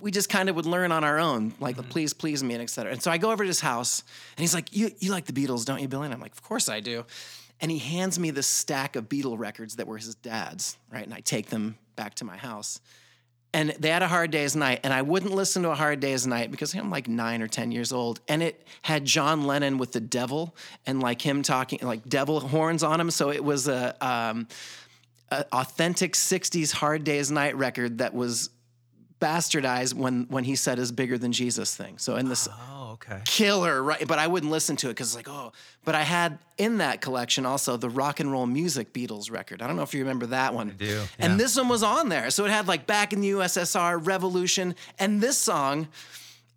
we 0.00 0.10
just 0.10 0.28
kind 0.28 0.48
of 0.48 0.56
would 0.56 0.66
learn 0.66 0.90
on 0.90 1.04
our 1.04 1.18
own, 1.18 1.54
like 1.60 1.76
mm-hmm. 1.76 1.88
please, 1.90 2.12
please 2.12 2.42
me, 2.42 2.54
and 2.54 2.62
etc. 2.62 2.92
And 2.92 3.02
so 3.02 3.10
I 3.10 3.18
go 3.18 3.30
over 3.30 3.44
to 3.44 3.48
his 3.48 3.60
house, 3.60 4.02
and 4.36 4.42
he's 4.42 4.54
like, 4.54 4.74
you, 4.74 4.90
you 4.98 5.10
like 5.12 5.26
the 5.26 5.32
Beatles, 5.32 5.64
don't 5.64 5.80
you, 5.80 5.88
Billy? 5.88 6.06
And 6.06 6.14
I'm 6.14 6.20
like, 6.20 6.32
of 6.32 6.42
course 6.42 6.68
I 6.68 6.80
do. 6.80 7.04
And 7.60 7.70
he 7.70 7.78
hands 7.78 8.18
me 8.18 8.30
this 8.30 8.46
stack 8.46 8.96
of 8.96 9.08
Beatle 9.08 9.38
records 9.38 9.76
that 9.76 9.86
were 9.86 9.98
his 9.98 10.14
dad's, 10.14 10.78
right? 10.90 11.04
And 11.04 11.12
I 11.12 11.20
take 11.20 11.50
them 11.50 11.76
back 11.94 12.14
to 12.16 12.24
my 12.24 12.38
house 12.38 12.80
and 13.52 13.70
they 13.78 13.88
had 13.90 14.02
a 14.02 14.08
hard 14.08 14.30
day's 14.30 14.54
night 14.54 14.80
and 14.84 14.92
i 14.92 15.02
wouldn't 15.02 15.32
listen 15.32 15.62
to 15.62 15.70
a 15.70 15.74
hard 15.74 16.00
day's 16.00 16.26
night 16.26 16.50
because 16.50 16.74
i'm 16.74 16.90
like 16.90 17.08
nine 17.08 17.42
or 17.42 17.48
ten 17.48 17.72
years 17.72 17.92
old 17.92 18.20
and 18.28 18.42
it 18.42 18.66
had 18.82 19.04
john 19.04 19.44
lennon 19.44 19.78
with 19.78 19.92
the 19.92 20.00
devil 20.00 20.54
and 20.86 21.00
like 21.00 21.20
him 21.22 21.42
talking 21.42 21.78
like 21.82 22.08
devil 22.08 22.40
horns 22.40 22.82
on 22.82 23.00
him. 23.00 23.10
So 23.10 23.30
it 23.30 23.42
was 23.42 23.68
a, 23.68 23.96
um, 24.04 24.48
a 25.30 25.44
authentic 25.52 26.14
60s 26.14 26.72
hard 26.72 27.04
day's 27.04 27.30
night 27.30 27.56
record 27.56 27.98
that 27.98 28.14
was 28.14 28.50
bastardized 29.20 29.94
when 29.94 30.24
when 30.30 30.44
he 30.44 30.56
said 30.56 30.78
his 30.78 30.90
bigger 30.90 31.18
than 31.18 31.30
jesus 31.30 31.76
thing 31.76 31.98
so 31.98 32.16
in 32.16 32.28
this 32.28 32.48
oh 32.50 32.80
okay. 32.92 33.20
Killer, 33.24 33.82
right? 33.82 34.06
But 34.06 34.18
I 34.18 34.26
wouldn't 34.26 34.52
listen 34.52 34.76
to 34.76 34.88
it 34.88 34.90
because 34.90 35.08
it's 35.08 35.16
like, 35.16 35.28
oh. 35.28 35.52
But 35.84 35.94
I 35.94 36.02
had 36.02 36.38
in 36.58 36.78
that 36.78 37.00
collection 37.00 37.46
also 37.46 37.76
the 37.76 37.88
rock 37.88 38.20
and 38.20 38.30
roll 38.30 38.46
music 38.46 38.92
Beatles 38.92 39.30
record. 39.30 39.62
I 39.62 39.66
don't 39.66 39.76
know 39.76 39.82
if 39.82 39.94
you 39.94 40.00
remember 40.00 40.26
that 40.26 40.54
one. 40.54 40.70
I 40.70 40.72
do. 40.74 40.86
Yeah. 40.86 41.06
And 41.18 41.40
this 41.40 41.56
one 41.56 41.68
was 41.68 41.82
on 41.82 42.08
there. 42.08 42.30
So 42.30 42.44
it 42.44 42.50
had 42.50 42.68
like 42.68 42.86
Back 42.86 43.12
in 43.12 43.20
the 43.20 43.30
USSR, 43.30 44.04
Revolution, 44.04 44.74
and 44.98 45.20
this 45.20 45.38
song. 45.38 45.88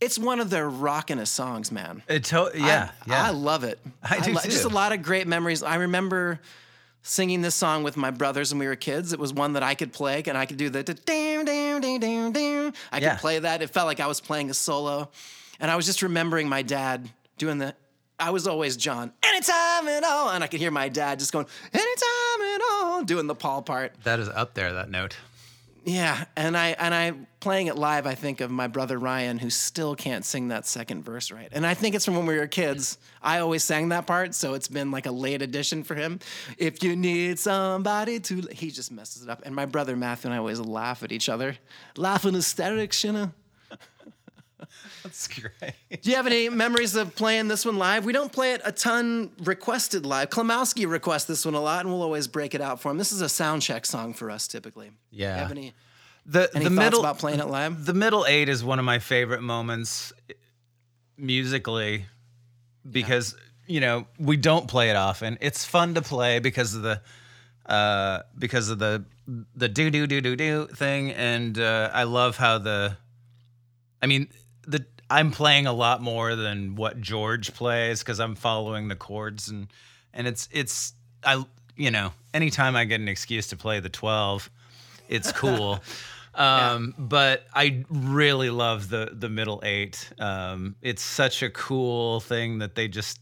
It's 0.02 0.20
one 0.20 0.42
of 0.42 0.50
their 0.50 0.70
rockinest 0.70 1.28
songs, 1.28 1.72
man. 1.72 2.04
It 2.10 2.26
to- 2.26 2.52
yeah, 2.56 2.90
I, 3.06 3.10
yeah. 3.10 3.28
I 3.28 3.30
love 3.30 3.64
it. 3.64 3.80
I 4.04 4.20
do 4.20 4.34
lo- 4.34 4.42
too. 4.42 4.50
Just 4.50 4.66
a 4.66 4.70
lot 4.70 4.92
of 4.92 5.02
great 5.02 5.28
memories. 5.28 5.64
I 5.64 5.76
remember 5.76 6.42
singing 7.04 7.42
this 7.42 7.54
song 7.54 7.84
with 7.84 7.96
my 7.98 8.10
brothers 8.10 8.52
when 8.52 8.60
we 8.60 8.66
were 8.68 8.76
kids. 8.76 9.14
It 9.14 9.20
was 9.20 9.34
one 9.34 9.54
that 9.54 9.62
I 9.64 9.76
could 9.76 9.94
play, 9.94 10.24
and 10.26 10.38
I 10.38 10.46
could 10.46 10.58
do 10.58 10.70
the 10.70 10.84
down, 10.84 11.46
down, 11.46 11.82
down, 11.82 12.00
down, 12.00 12.32
down. 12.32 12.74
I 12.92 13.00
could 13.00 13.04
Yeah. 13.06 13.18
play 13.18 13.40
that. 13.40 13.62
It 13.62 13.70
felt 13.70 13.86
like 13.88 14.00
I 14.00 14.08
was 14.08 14.22
playing 14.22 14.50
a 14.50 14.54
solo. 14.54 15.10
And 15.60 15.70
I 15.70 15.76
was 15.76 15.86
just 15.86 16.02
remembering 16.02 16.50
my 16.50 16.62
dad 16.62 17.10
doing 17.38 17.58
the, 17.60 17.76
I 18.20 18.32
was 18.32 18.48
always 18.48 18.76
John, 18.78 19.12
anytime 19.24 19.88
at 19.88 20.04
all. 20.04 20.30
And 20.30 20.44
I 20.44 20.48
could 20.48 20.60
hear 20.60 20.72
my 20.72 20.90
dad 20.90 21.20
just 21.20 21.32
going, 21.32 21.46
anytime 21.74 22.42
at 22.56 22.62
all, 22.72 23.04
doing 23.04 23.28
the 23.28 23.36
Paul 23.36 23.62
part. 23.62 23.94
That 24.04 24.20
is 24.20 24.30
up 24.30 24.54
there. 24.56 24.74
That 24.74 24.90
note. 24.90 25.16
Yeah, 25.86 26.24
and 26.38 26.56
I 26.56 26.70
and 26.80 26.94
I 26.94 27.14
playing 27.42 27.68
it 27.68 27.78
live. 27.78 28.08
I 28.08 28.16
think 28.16 28.40
of 28.40 28.50
my 28.50 28.68
brother 28.68 28.98
Ryan, 28.98 29.38
who 29.38 29.50
still 29.50 29.96
can't 29.96 30.24
sing 30.24 30.48
that 30.48 30.66
second 30.66 31.04
verse 31.04 31.30
right. 31.30 31.50
And 31.52 31.66
I 31.66 31.74
think 31.74 31.94
it's 31.94 32.06
from 32.06 32.16
when 32.16 32.26
we 32.26 32.38
were 32.38 32.48
kids. 32.48 32.96
Mm. 32.96 32.98
I 33.22 33.40
always 33.40 33.66
sang 33.66 33.90
that 33.90 34.08
part, 34.08 34.34
so 34.34 34.54
it's 34.54 34.70
been 34.70 34.92
like 34.92 35.06
a 35.08 35.12
late 35.12 35.42
addition 35.42 35.84
for 35.84 35.96
him. 35.96 36.20
If 36.58 36.84
you 36.84 36.96
need 36.96 37.38
somebody 37.38 38.22
to, 38.22 38.42
he 38.52 38.72
just 38.72 38.94
messes 38.94 39.24
it 39.24 39.30
up. 39.30 39.42
And 39.46 39.54
my 39.54 39.66
brother 39.66 39.98
Matthew 39.98 40.30
and 40.30 40.36
I 40.36 40.38
always 40.38 40.60
laugh 40.60 41.04
at 41.04 41.12
each 41.12 41.28
other, 41.28 41.58
laughing 41.98 42.34
hysterics, 42.34 43.04
you 43.04 43.12
know. 43.12 43.32
That's 45.04 45.28
great. 45.28 46.02
Do 46.02 46.10
you 46.10 46.16
have 46.16 46.28
any 46.28 46.50
memories 46.50 46.96
of 46.96 47.16
playing 47.16 47.48
this 47.48 47.66
one 47.66 47.78
live? 47.78 48.06
We 48.06 48.14
don't 48.14 48.32
play 48.32 48.54
it 48.54 48.62
a 48.64 48.72
ton 48.72 49.32
requested 49.44 50.06
live. 50.06 50.30
Klimowski 50.30 50.90
requests 50.90 51.26
this 51.26 51.46
one 51.46 51.54
a 51.56 51.62
lot, 51.62 51.86
and 51.86 51.94
we'll 51.94 52.02
always 52.04 52.28
break 52.28 52.54
it 52.56 52.62
out 52.62 52.82
for 52.82 52.92
him. 52.92 52.98
This 52.98 53.12
is 53.12 53.22
a 53.22 53.30
sound 53.30 53.62
check 53.62 53.86
song 53.86 54.14
for 54.14 54.30
us 54.32 54.48
typically. 54.48 54.92
Yeah. 55.12 55.36
You 55.36 55.42
have 55.42 55.52
any 55.52 55.74
The 56.26 56.50
any 56.56 56.66
the 56.66 56.70
middle 56.72 57.00
about 57.02 57.20
playing 57.20 57.40
it 57.40 57.48
live? 57.48 57.86
the 57.86 57.94
middle 57.94 58.26
eight 58.28 58.50
is 58.50 58.64
one 58.64 58.80
of 58.80 58.86
my 58.86 59.00
favorite 59.00 59.42
moments 59.42 60.14
musically 61.18 62.06
because 62.90 63.36
you 63.68 63.80
know 63.80 64.06
we 64.20 64.38
don't 64.38 64.68
play 64.68 64.90
it 64.90 64.96
often. 64.96 65.38
It's 65.42 65.66
fun 65.66 65.94
to 65.96 66.02
play 66.02 66.40
because 66.40 66.76
of 66.76 66.82
the 66.82 67.02
uh, 67.66 68.24
because 68.38 68.70
of 68.70 68.80
the 68.80 69.06
the 69.56 69.70
do 69.70 69.90
do 69.90 70.06
do 70.06 70.20
do 70.22 70.36
do 70.36 70.68
thing, 70.68 71.12
and 71.12 71.58
uh, 71.58 71.90
I 71.94 72.04
love 72.04 72.36
how 72.38 72.58
the 72.58 72.98
I 74.02 74.08
mean 74.08 74.28
the 74.68 74.86
I'm 75.10 75.32
playing 75.32 75.68
a 75.68 75.74
lot 75.74 76.02
more 76.02 76.36
than 76.36 76.76
what 76.76 77.00
George 77.00 77.54
plays 77.54 78.00
because 78.00 78.20
I'm 78.20 78.36
following 78.36 78.88
the 78.88 78.96
chords 78.96 79.50
and 79.50 79.68
and 80.14 80.28
it's 80.28 80.50
it's 80.52 80.94
I 81.24 81.44
you 81.76 81.92
know 81.92 82.14
anytime 82.34 82.76
I 82.76 82.86
get 82.86 83.00
an 83.00 83.08
excuse 83.08 83.48
to 83.48 83.58
play 83.58 83.80
the 83.80 83.90
twelve, 83.90 84.50
it's 85.08 85.32
cool. 85.32 85.84
Um, 86.36 86.96
but 86.98 87.46
I 87.54 87.84
really 87.92 88.50
love 88.50 88.90
the 88.90 89.12
the 89.14 89.30
middle 89.30 89.62
eight. 89.64 90.12
Um, 90.18 90.76
it's 90.82 91.04
such 91.04 91.44
a 91.44 91.50
cool 91.52 92.22
thing 92.22 92.58
that 92.58 92.74
they 92.74 92.88
just 92.88 93.20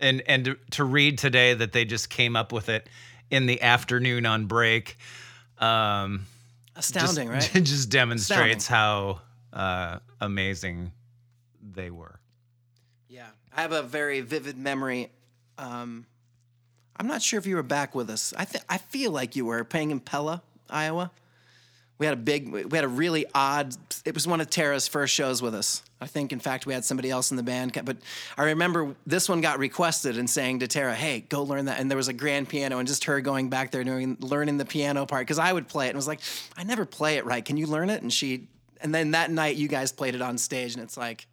and 0.00 0.22
and 0.26 0.46
to, 0.46 0.58
to 0.70 0.84
read 0.84 1.18
today 1.18 1.52
that 1.52 1.72
they 1.72 1.84
just 1.84 2.08
came 2.08 2.36
up 2.36 2.52
with 2.52 2.70
it 2.70 2.88
in 3.30 3.44
the 3.44 3.60
afternoon 3.60 4.24
on 4.24 4.46
break. 4.46 4.96
Um, 5.58 6.26
Astounding, 6.76 7.28
just, 7.28 7.48
right? 7.48 7.56
It 7.56 7.60
just 7.64 7.90
demonstrates 7.90 8.66
how 8.66 9.20
uh, 9.54 10.00
amazing 10.20 10.92
they 11.72 11.90
were. 11.90 12.20
Yeah, 13.08 13.28
I 13.56 13.62
have 13.62 13.72
a 13.72 13.82
very 13.82 14.20
vivid 14.20 14.58
memory. 14.58 15.10
Um, 15.56 16.06
I'm 16.96 17.06
not 17.06 17.22
sure 17.22 17.38
if 17.38 17.46
you 17.46 17.56
were 17.56 17.62
back 17.62 17.94
with 17.94 18.10
us. 18.10 18.34
I 18.36 18.44
th- 18.44 18.64
I 18.68 18.78
feel 18.78 19.10
like 19.10 19.36
you 19.36 19.46
were 19.46 19.64
playing 19.64 19.90
in 19.90 20.00
Pella, 20.00 20.42
Iowa. 20.68 21.10
We 21.96 22.06
had 22.06 22.12
a 22.12 22.20
big, 22.20 22.52
we 22.52 22.76
had 22.76 22.84
a 22.84 22.88
really 22.88 23.24
odd. 23.34 23.76
It 24.04 24.14
was 24.14 24.26
one 24.26 24.40
of 24.40 24.50
Tara's 24.50 24.88
first 24.88 25.14
shows 25.14 25.40
with 25.40 25.54
us. 25.54 25.82
I 26.00 26.06
think, 26.06 26.32
in 26.32 26.40
fact, 26.40 26.66
we 26.66 26.74
had 26.74 26.84
somebody 26.84 27.08
else 27.08 27.30
in 27.30 27.36
the 27.36 27.44
band. 27.44 27.80
But 27.84 27.98
I 28.36 28.42
remember 28.44 28.96
this 29.06 29.28
one 29.28 29.40
got 29.40 29.60
requested 29.60 30.18
and 30.18 30.28
saying 30.28 30.58
to 30.58 30.66
Tara, 30.66 30.94
"Hey, 30.94 31.20
go 31.20 31.44
learn 31.44 31.66
that." 31.66 31.78
And 31.78 31.88
there 31.88 31.96
was 31.96 32.08
a 32.08 32.12
grand 32.12 32.48
piano, 32.48 32.78
and 32.78 32.88
just 32.88 33.04
her 33.04 33.20
going 33.20 33.48
back 33.48 33.70
there 33.70 33.84
doing 33.84 34.16
learning 34.20 34.58
the 34.58 34.64
piano 34.64 35.06
part 35.06 35.22
because 35.22 35.38
I 35.38 35.52
would 35.52 35.68
play 35.68 35.86
it 35.86 35.90
and 35.90 35.96
was 35.96 36.08
like, 36.08 36.20
"I 36.56 36.64
never 36.64 36.84
play 36.84 37.16
it 37.16 37.24
right. 37.24 37.44
Can 37.44 37.56
you 37.56 37.66
learn 37.68 37.90
it?" 37.90 38.02
And 38.02 38.12
she, 38.12 38.48
and 38.80 38.94
then 38.94 39.12
that 39.12 39.30
night 39.30 39.56
you 39.56 39.68
guys 39.68 39.92
played 39.92 40.14
it 40.14 40.22
on 40.22 40.38
stage, 40.38 40.74
and 40.74 40.82
it's 40.82 40.96
like, 40.96 41.26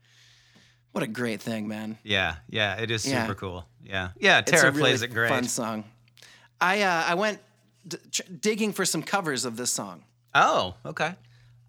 what 0.92 1.04
a 1.04 1.08
great 1.08 1.42
thing, 1.42 1.68
man. 1.68 1.98
Yeah, 2.04 2.36
yeah, 2.50 2.76
it 2.82 2.92
is 2.92 3.04
super 3.04 3.16
Yeah. 3.16 3.34
cool. 3.34 3.66
Yeah, 3.84 4.10
yeah. 4.20 4.42
Tara 4.42 4.72
really 4.72 4.82
plays 4.82 5.02
it 5.02 5.10
great. 5.10 5.30
Fun 5.30 5.46
song. 5.46 5.84
I 6.60 6.82
uh, 6.82 7.04
I 7.08 7.16
went 7.16 7.40
d- 7.88 7.98
ch- 8.12 8.22
digging 8.40 8.74
for 8.74 8.86
some 8.86 9.02
covers 9.04 9.46
of 9.46 9.58
this 9.58 9.72
song. 9.72 10.04
Oh, 10.36 10.76
okay. 10.86 11.16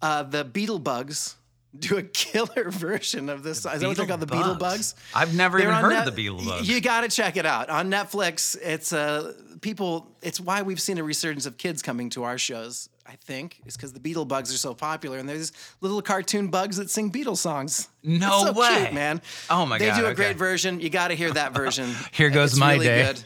Uh, 0.01 0.23
the 0.23 0.43
Beetle 0.43 0.79
Bugs 0.79 1.35
do 1.77 1.97
a 1.97 2.03
killer 2.03 2.69
version 2.69 3.29
of 3.29 3.43
this. 3.43 3.61
song. 3.61 3.73
Is 3.75 3.81
that 3.81 3.87
what 3.87 3.97
they're 3.97 4.05
called? 4.05 4.19
The 4.19 4.25
Beetle 4.27 4.55
Bugs. 4.55 4.95
I've 5.13 5.35
never 5.35 5.57
They're 5.57 5.69
even 5.69 5.81
heard 5.81 5.89
Net- 5.89 5.99
of 6.07 6.15
the 6.15 6.21
Beetle 6.23 6.43
Bugs. 6.45 6.67
You 6.67 6.79
got 6.81 7.01
to 7.01 7.09
check 7.09 7.37
it 7.37 7.45
out 7.45 7.69
on 7.69 7.89
Netflix. 7.89 8.57
It's 8.61 8.93
uh, 8.93 9.33
people. 9.61 10.11
It's 10.21 10.39
why 10.39 10.61
we've 10.61 10.81
seen 10.81 10.97
a 10.97 11.03
resurgence 11.03 11.45
of 11.45 11.57
kids 11.57 11.81
coming 11.81 12.09
to 12.11 12.23
our 12.23 12.37
shows. 12.37 12.89
I 13.05 13.15
think 13.17 13.59
it's 13.65 13.75
because 13.75 13.91
the 13.91 13.99
Beetle 13.99 14.25
Bugs 14.25 14.53
are 14.53 14.57
so 14.57 14.73
popular, 14.73 15.17
and 15.17 15.27
there's 15.27 15.51
little 15.81 16.01
cartoon 16.01 16.47
bugs 16.47 16.77
that 16.77 16.89
sing 16.89 17.11
Beatles 17.11 17.37
songs. 17.37 17.89
No 18.01 18.45
so 18.45 18.53
way. 18.53 18.77
cute, 18.83 18.93
man. 18.93 19.21
Oh 19.49 19.65
my 19.65 19.77
they 19.77 19.87
God, 19.87 19.95
they 19.95 19.99
do 19.99 20.05
a 20.05 20.09
okay. 20.11 20.15
great 20.15 20.37
version. 20.37 20.79
You 20.79 20.89
got 20.89 21.09
to 21.09 21.13
hear 21.15 21.31
that 21.31 21.53
version. 21.55 21.89
Here 22.11 22.29
goes 22.29 22.57
my 22.57 22.73
really 22.73 22.85
day. 22.85 23.03
Good. 23.03 23.23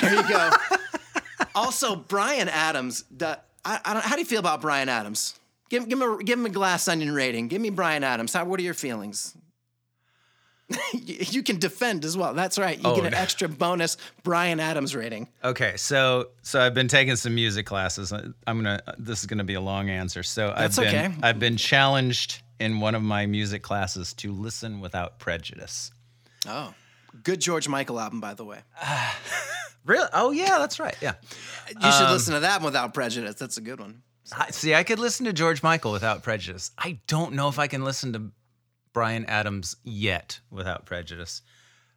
There 0.00 0.14
you 0.14 0.28
go. 0.28 0.50
also, 1.54 1.94
Bryan 1.96 2.48
Adams. 2.48 3.04
the- 3.16 3.38
I, 3.64 3.80
I 3.84 3.92
don't, 3.94 4.02
how 4.04 4.14
do 4.16 4.20
you 4.20 4.26
feel 4.26 4.40
about 4.40 4.60
Bryan 4.60 4.88
Adams? 4.88 5.38
Give, 5.72 5.88
give 5.88 6.02
him 6.02 6.20
a 6.20 6.22
give 6.22 6.38
him 6.38 6.44
a 6.44 6.50
glass 6.50 6.86
onion 6.86 7.12
rating. 7.12 7.48
Give 7.48 7.58
me 7.58 7.70
Bryan 7.70 8.04
Adams. 8.04 8.34
How? 8.34 8.44
What 8.44 8.60
are 8.60 8.62
your 8.62 8.74
feelings? 8.74 9.34
you, 10.92 11.42
can 11.42 11.58
defend 11.58 12.04
as 12.04 12.14
well. 12.14 12.34
That's 12.34 12.58
right. 12.58 12.76
You 12.76 12.84
Oh, 12.84 12.94
get 12.94 13.06
an 13.06 13.14
extra 13.14 13.48
bonus 13.48 13.96
Bryan 14.22 14.60
Adams 14.60 14.94
rating. 14.94 15.28
Okay, 15.42 15.72
so 15.76 16.28
so 16.42 16.60
I've 16.60 16.74
been 16.74 16.88
taking 16.88 17.16
some 17.16 17.34
music 17.34 17.64
classes. 17.64 18.12
I'm 18.12 18.34
gonna. 18.46 18.82
This 18.98 19.20
is 19.20 19.26
gonna 19.26 19.44
be 19.44 19.54
a 19.54 19.62
long 19.62 19.88
answer. 19.88 20.22
So 20.22 20.52
That's 20.54 20.78
I've 20.78 20.90
been 20.90 20.94
okay. 21.06 21.14
I've 21.22 21.38
been 21.38 21.56
challenged 21.56 22.42
in 22.60 22.80
one 22.80 22.94
of 22.94 23.02
my 23.02 23.24
music 23.24 23.62
classes 23.62 24.12
to 24.14 24.30
listen 24.30 24.78
without 24.78 25.18
prejudice. 25.18 25.90
Oh, 26.46 26.74
good 27.22 27.40
George 27.40 27.66
Michael 27.66 27.98
album, 27.98 28.20
by 28.20 28.34
the 28.34 28.44
way. 28.44 28.58
Really? 29.84 30.08
Oh 30.12 30.30
yeah, 30.30 30.58
that's 30.58 30.78
right. 30.78 30.94
Yeah. 31.00 31.14
You 31.68 31.90
should 31.90 32.06
um, 32.06 32.12
listen 32.12 32.34
to 32.34 32.40
that 32.40 32.62
without 32.62 32.94
prejudice. 32.94 33.34
That's 33.34 33.56
a 33.56 33.60
good 33.60 33.80
one. 33.80 34.02
I, 34.36 34.50
see, 34.50 34.74
I 34.74 34.84
could 34.84 34.98
listen 34.98 35.26
to 35.26 35.32
George 35.32 35.62
Michael 35.62 35.92
without 35.92 36.22
prejudice. 36.22 36.70
I 36.78 36.98
don't 37.06 37.34
know 37.34 37.48
if 37.48 37.58
I 37.58 37.66
can 37.66 37.82
listen 37.84 38.12
to 38.12 38.30
Bryan 38.92 39.24
Adams 39.26 39.76
yet 39.84 40.40
without 40.50 40.86
prejudice. 40.86 41.42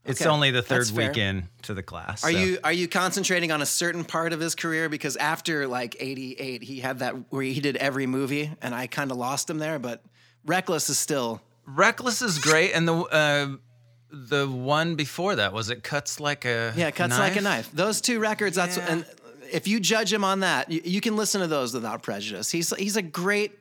It's 0.06 0.22
Okay, 0.22 0.30
only 0.30 0.52
the 0.52 0.62
third 0.62 0.82
that's 0.82 0.92
fair. 0.92 1.08
week 1.10 1.18
in 1.18 1.50
to 1.64 1.74
the 1.74 1.82
class. 1.84 2.24
Are 2.24 2.32
so- 2.32 2.38
you 2.38 2.58
are 2.64 2.72
you 2.72 2.88
concentrating 2.88 3.52
on 3.52 3.62
a 3.62 3.66
certain 3.66 4.04
part 4.04 4.34
of 4.34 4.40
his 4.40 4.54
career? 4.56 4.88
Because 4.88 5.16
after 5.18 5.68
like 5.68 5.96
'88, 6.00 6.62
he 6.64 6.80
had 6.80 7.00
that 7.00 7.32
where 7.32 7.42
he 7.44 7.60
did 7.60 7.76
every 7.78 8.06
movie, 8.06 8.52
and 8.62 8.76
I 8.76 8.86
kind 8.88 9.10
of 9.12 9.18
lost 9.18 9.50
him 9.50 9.58
there. 9.58 9.80
But 9.80 10.04
Reckless 10.46 10.90
is 10.90 11.00
still 11.00 11.42
Reckless 11.66 12.22
is 12.22 12.38
great, 12.38 12.74
and 12.74 12.88
the 12.88 12.94
uh, 12.96 13.48
the 14.12 14.48
one 14.48 14.94
before 14.96 15.36
that 15.38 15.54
was 15.54 15.72
it 15.72 15.82
cuts 15.84 16.20
like 16.20 16.46
a 16.46 16.74
yeah, 16.76 16.92
cuts 16.92 17.18
like 17.18 17.36
a 17.36 17.42
knife. 17.42 17.72
Those 17.74 18.00
two 18.00 18.20
records. 18.20 18.56
That's 18.58 18.78
Yeah. 18.78 18.86
and 18.88 19.06
if 19.52 19.68
you 19.68 19.80
judge 19.80 20.12
him 20.12 20.24
on 20.24 20.42
that, 20.42 20.72
you, 20.72 20.82
you 20.84 21.02
can 21.02 21.16
listen 21.16 21.42
to 21.42 21.48
those 21.48 21.74
without 21.74 22.04
prejudice. 22.04 22.52
He's 22.52 22.76
he's 22.76 22.96
a 22.96 23.02
great 23.02 23.52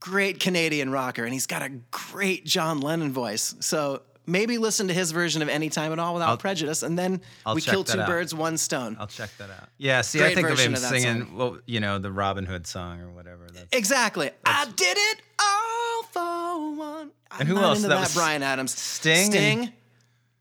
great 0.00 0.40
Canadian 0.40 0.90
rocker, 0.90 1.24
and 1.24 1.32
he's 1.32 1.46
got 1.46 1.62
a 1.62 1.70
great 1.90 2.44
John 2.44 2.80
Lennon 2.80 3.12
voice. 3.12 3.54
So. 3.60 4.02
Maybe 4.28 4.58
listen 4.58 4.88
to 4.88 4.92
his 4.92 5.12
version 5.12 5.40
of 5.40 5.48
Any 5.48 5.68
Time 5.68 5.92
at 5.92 6.00
All 6.00 6.12
without 6.12 6.40
prejudice, 6.40 6.82
and 6.82 6.98
then 6.98 7.20
I'll 7.46 7.54
we 7.54 7.60
kill 7.60 7.84
two 7.84 8.00
out. 8.00 8.08
birds, 8.08 8.34
one 8.34 8.56
stone. 8.56 8.96
I'll 8.98 9.06
check 9.06 9.30
that 9.38 9.50
out. 9.50 9.68
Yeah, 9.78 10.00
see, 10.00 10.18
Great 10.18 10.32
I 10.32 10.34
think 10.34 10.50
of 10.50 10.58
him 10.58 10.72
of 10.74 10.80
singing, 10.80 11.26
song. 11.26 11.36
well, 11.36 11.58
you 11.64 11.78
know, 11.78 12.00
the 12.00 12.10
Robin 12.10 12.44
Hood 12.44 12.66
song 12.66 13.00
or 13.02 13.12
whatever. 13.12 13.46
That's, 13.54 13.68
Exactly. 13.70 14.32
I 14.44 14.64
did 14.74 14.96
it 14.98 15.20
all 15.38 16.02
for 16.02 16.76
one. 16.76 17.12
I'm 17.30 17.40
And 17.42 17.48
who 17.48 17.58
else? 17.58 17.82
That 17.82 17.90
that, 17.90 18.12
Bryan 18.14 18.42
Adams, 18.42 18.76
Sting 18.76 19.30
Sting, 19.30 19.72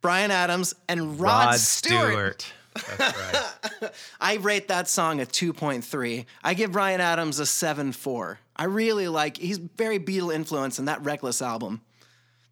Bryan 0.02 0.32
Adams, 0.32 0.74
and 0.90 1.20
Rod, 1.20 1.46
Rod 1.50 1.60
Stewart. 1.60 2.42
Stewart. 2.42 2.54
That's 2.76 3.82
right. 3.82 3.92
I 4.22 4.36
rate 4.36 4.68
that 4.68 4.88
song 4.88 5.22
a 5.22 5.26
2.3. 5.26 6.26
I 6.44 6.54
give 6.54 6.72
Bryan 6.72 7.02
Adams 7.02 7.40
a 7.40 7.44
7.4. 7.44 8.38
I 8.56 8.66
really 8.66 9.08
like. 9.08 9.38
He's 9.38 9.58
very 9.58 10.00
Beatle 10.00 10.34
influence 10.34 10.80
in 10.80 10.86
that 10.86 11.04
Reckless 11.04 11.42
album. 11.42 11.82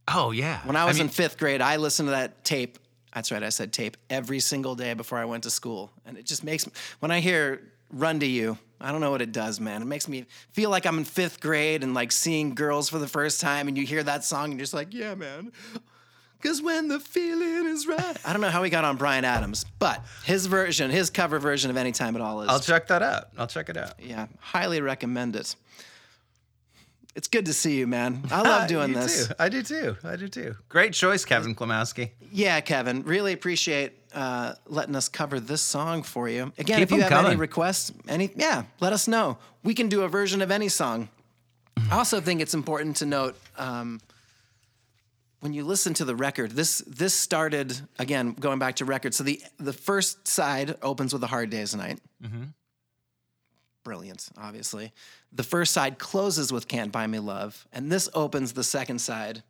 Oh 0.07 0.31
yeah. 0.31 0.59
When 0.65 0.75
I 0.75 0.85
was 0.85 0.97
mean, 0.97 1.07
in 1.07 1.09
fifth 1.09 1.37
grade, 1.37 1.61
I 1.61 1.77
listened 1.77 2.07
to 2.07 2.11
that 2.11 2.43
tape. 2.43 2.77
That's 3.13 3.31
right, 3.31 3.43
I 3.43 3.49
said 3.49 3.71
tape 3.71 3.95
every 4.09 4.39
single 4.39 4.75
day 4.75 4.93
before 4.95 5.17
I 5.17 5.25
went 5.25 5.43
to 5.43 5.49
school, 5.49 5.91
and 6.05 6.17
it 6.17 6.25
just 6.25 6.43
makes 6.43 6.65
me. 6.65 6.73
When 6.99 7.11
I 7.11 7.19
hear 7.19 7.61
"Run 7.91 8.19
to 8.19 8.25
You," 8.25 8.57
I 8.81 8.91
don't 8.91 9.01
know 9.01 9.11
what 9.11 9.21
it 9.21 9.31
does, 9.31 9.59
man. 9.59 9.81
It 9.81 9.85
makes 9.85 10.07
me 10.07 10.25
feel 10.51 10.69
like 10.69 10.85
I'm 10.85 10.97
in 10.97 11.05
fifth 11.05 11.39
grade 11.39 11.83
and 11.83 11.93
like 11.93 12.11
seeing 12.11 12.53
girls 12.53 12.89
for 12.89 12.97
the 12.97 13.07
first 13.07 13.39
time, 13.39 13.67
and 13.67 13.77
you 13.77 13.85
hear 13.85 14.03
that 14.03 14.25
song, 14.25 14.45
and 14.45 14.53
you're 14.55 14.63
just 14.63 14.73
like, 14.73 14.93
"Yeah, 14.93 15.15
man." 15.15 15.51
Cause 16.43 16.61
when 16.61 16.89
the 16.89 16.99
feeling 16.99 17.65
is 17.67 17.87
right. 17.87 18.17
I 18.25 18.33
don't 18.33 18.41
know 18.41 18.49
how 18.49 18.63
he 18.63 18.69
got 18.69 18.83
on 18.83 18.97
Bryan 18.97 19.23
Adams, 19.23 19.65
but 19.79 20.03
his 20.25 20.45
version, 20.45 20.91
his 20.91 21.09
cover 21.09 21.39
version 21.39 21.71
of 21.71 21.77
"Any 21.77 21.93
Time 21.93 22.15
at 22.15 22.21
All" 22.21 22.41
is 22.41 22.49
I'll 22.49 22.59
check 22.59 22.87
that 22.87 23.01
out. 23.01 23.29
I'll 23.37 23.47
check 23.47 23.69
it 23.69 23.77
out. 23.77 23.93
yeah, 23.99 24.27
highly 24.39 24.81
recommend 24.81 25.35
it. 25.37 25.55
It's 27.15 27.27
good 27.27 27.45
to 27.45 27.53
see 27.53 27.77
you, 27.77 27.85
man. 27.87 28.23
I 28.31 28.41
love 28.41 28.67
doing 28.75 28.89
You 28.89 28.95
this. 28.95 29.27
too. 29.27 29.33
I 29.39 29.47
do 29.49 29.61
too. 29.63 29.95
I 30.03 30.15
do 30.15 30.27
too. 30.27 30.55
Great 30.67 30.93
choice, 30.93 31.23
Kevin 31.25 31.53
Klimowski. 31.55 32.09
Yeah, 32.31 32.59
Kevin, 32.59 33.03
really 33.03 33.33
appreciate 33.33 33.93
uh, 34.13 34.55
letting 34.65 34.95
us 34.95 35.07
cover 35.09 35.39
this 35.39 35.61
song 35.61 36.01
for 36.03 36.27
you. 36.27 36.51
Again, 36.57 36.79
Keep 36.79 36.91
if 36.91 36.91
you 36.91 37.01
have 37.03 37.25
any 37.25 37.35
requests, 37.35 37.93
any 38.07 38.31
yeah, 38.35 38.63
let 38.79 38.93
us 38.93 39.07
know. 39.07 39.37
We 39.63 39.73
can 39.75 39.89
do 39.89 40.01
a 40.01 40.07
version 40.09 40.41
of 40.41 40.49
any 40.51 40.69
song. 40.69 41.09
I 41.91 41.97
also 41.97 42.19
think 42.19 42.41
it's 42.41 42.53
important 42.53 42.97
to 42.97 43.05
note 43.05 43.39
um, 43.57 44.01
when 45.43 45.53
you 45.53 45.65
listen 45.65 45.93
to 45.95 46.05
the 46.05 46.15
record. 46.15 46.51
This 46.51 46.79
this 46.87 47.13
started 47.13 47.77
again 47.99 48.33
going 48.33 48.59
back 48.59 48.77
to 48.77 48.85
record. 48.85 49.13
So 49.13 49.23
the 49.23 49.41
the 49.57 49.73
first 49.73 50.27
side 50.27 50.77
opens 50.81 51.11
with 51.11 51.21
a 51.23 51.27
hard 51.27 51.49
day's 51.49 51.75
night. 51.75 51.99
Mm-hmm. 52.23 52.43
Brilliant, 53.83 54.29
obviously. 54.37 54.93
The 55.33 55.43
first 55.43 55.73
side 55.73 55.99
closes 55.99 56.53
with 56.53 56.69
"Can't 56.69 56.93
Buy 56.93 57.07
Me 57.07 57.19
Love," 57.19 57.67
and 57.73 57.91
this 57.91 58.07
opens 58.13 58.53
the 58.53 58.63
second 58.63 58.99
side 58.99 59.43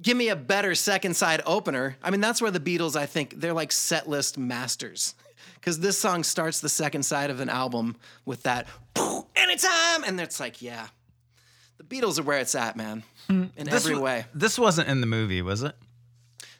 give 0.00 0.16
me 0.16 0.28
a 0.28 0.36
better 0.36 0.74
second 0.74 1.14
side 1.14 1.42
opener. 1.46 1.96
I 2.02 2.10
mean, 2.10 2.20
that's 2.20 2.42
where 2.42 2.50
the 2.50 2.60
Beatles, 2.60 2.96
I 2.96 3.06
think, 3.06 3.40
they're 3.40 3.52
like 3.52 3.72
set 3.72 4.08
list 4.08 4.38
masters. 4.38 5.14
Because 5.54 5.80
this 5.80 5.98
song 5.98 6.22
starts 6.22 6.60
the 6.60 6.68
second 6.68 7.02
side 7.02 7.28
of 7.28 7.40
an 7.40 7.48
album 7.48 7.96
with 8.24 8.44
that 8.44 8.68
anytime. 9.36 10.04
And 10.04 10.20
it's 10.20 10.38
like, 10.38 10.62
yeah, 10.62 10.86
the 11.78 11.84
Beatles 11.84 12.18
are 12.18 12.22
where 12.22 12.38
it's 12.38 12.54
at, 12.54 12.76
man, 12.76 13.02
in 13.28 13.50
every 13.68 13.94
wa- 13.96 14.02
way. 14.02 14.24
This 14.34 14.58
wasn't 14.58 14.88
in 14.88 15.00
the 15.00 15.06
movie, 15.06 15.42
was 15.42 15.62
it? 15.62 15.74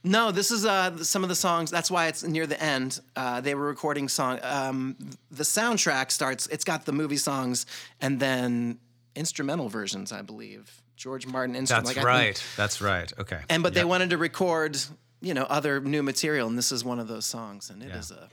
No, 0.05 0.31
this 0.31 0.53
is 0.53 0.65
uh, 0.65 1.03
some 1.03 1.25
of 1.25 1.29
the 1.29 1.35
songs. 1.35 1.71
That's 1.71 1.91
why 1.91 2.07
it's 2.07 2.23
near 2.23 2.47
the 2.47 2.63
end. 2.63 3.01
Uh, 3.17 3.41
they 3.41 3.57
were 3.57 3.67
recording 3.67 4.09
song. 4.09 4.39
Um, 4.43 4.97
the 5.33 5.43
soundtrack 5.43 6.13
starts. 6.13 6.47
It's 6.47 6.65
got 6.65 6.85
the 6.85 6.93
movie 6.93 7.17
songs 7.17 7.67
and 8.01 8.21
then 8.21 8.79
instrumental 9.17 9.69
versions, 9.69 10.13
I 10.13 10.23
believe. 10.23 10.83
George 10.97 11.27
Martin 11.27 11.57
instrument. 11.57 11.87
That's 11.87 11.97
like, 11.97 12.07
right. 12.07 12.45
That's 12.57 12.81
right. 12.81 13.13
Okay. 13.19 13.41
And 13.49 13.63
but 13.63 13.75
they 13.75 13.85
wanted 13.85 14.11
to 14.11 14.19
record, 14.19 14.79
you 15.21 15.35
know, 15.35 15.43
other 15.45 15.81
new 15.81 16.03
material, 16.03 16.47
and 16.49 16.57
this 16.57 16.71
is 16.71 16.85
one 16.85 17.01
of 17.01 17.09
those 17.09 17.27
songs. 17.27 17.69
And 17.69 17.83
it 17.83 17.91
is 17.91 18.11
a. 18.11 18.29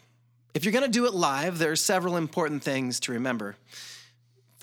If 0.54 0.64
you're 0.64 0.74
gonna 0.74 0.88
do 0.88 1.06
it 1.06 1.14
live, 1.14 1.58
there 1.58 1.72
are 1.72 1.76
several 1.76 2.16
important 2.16 2.64
things 2.64 3.00
to 3.02 3.14
remember. 3.14 3.56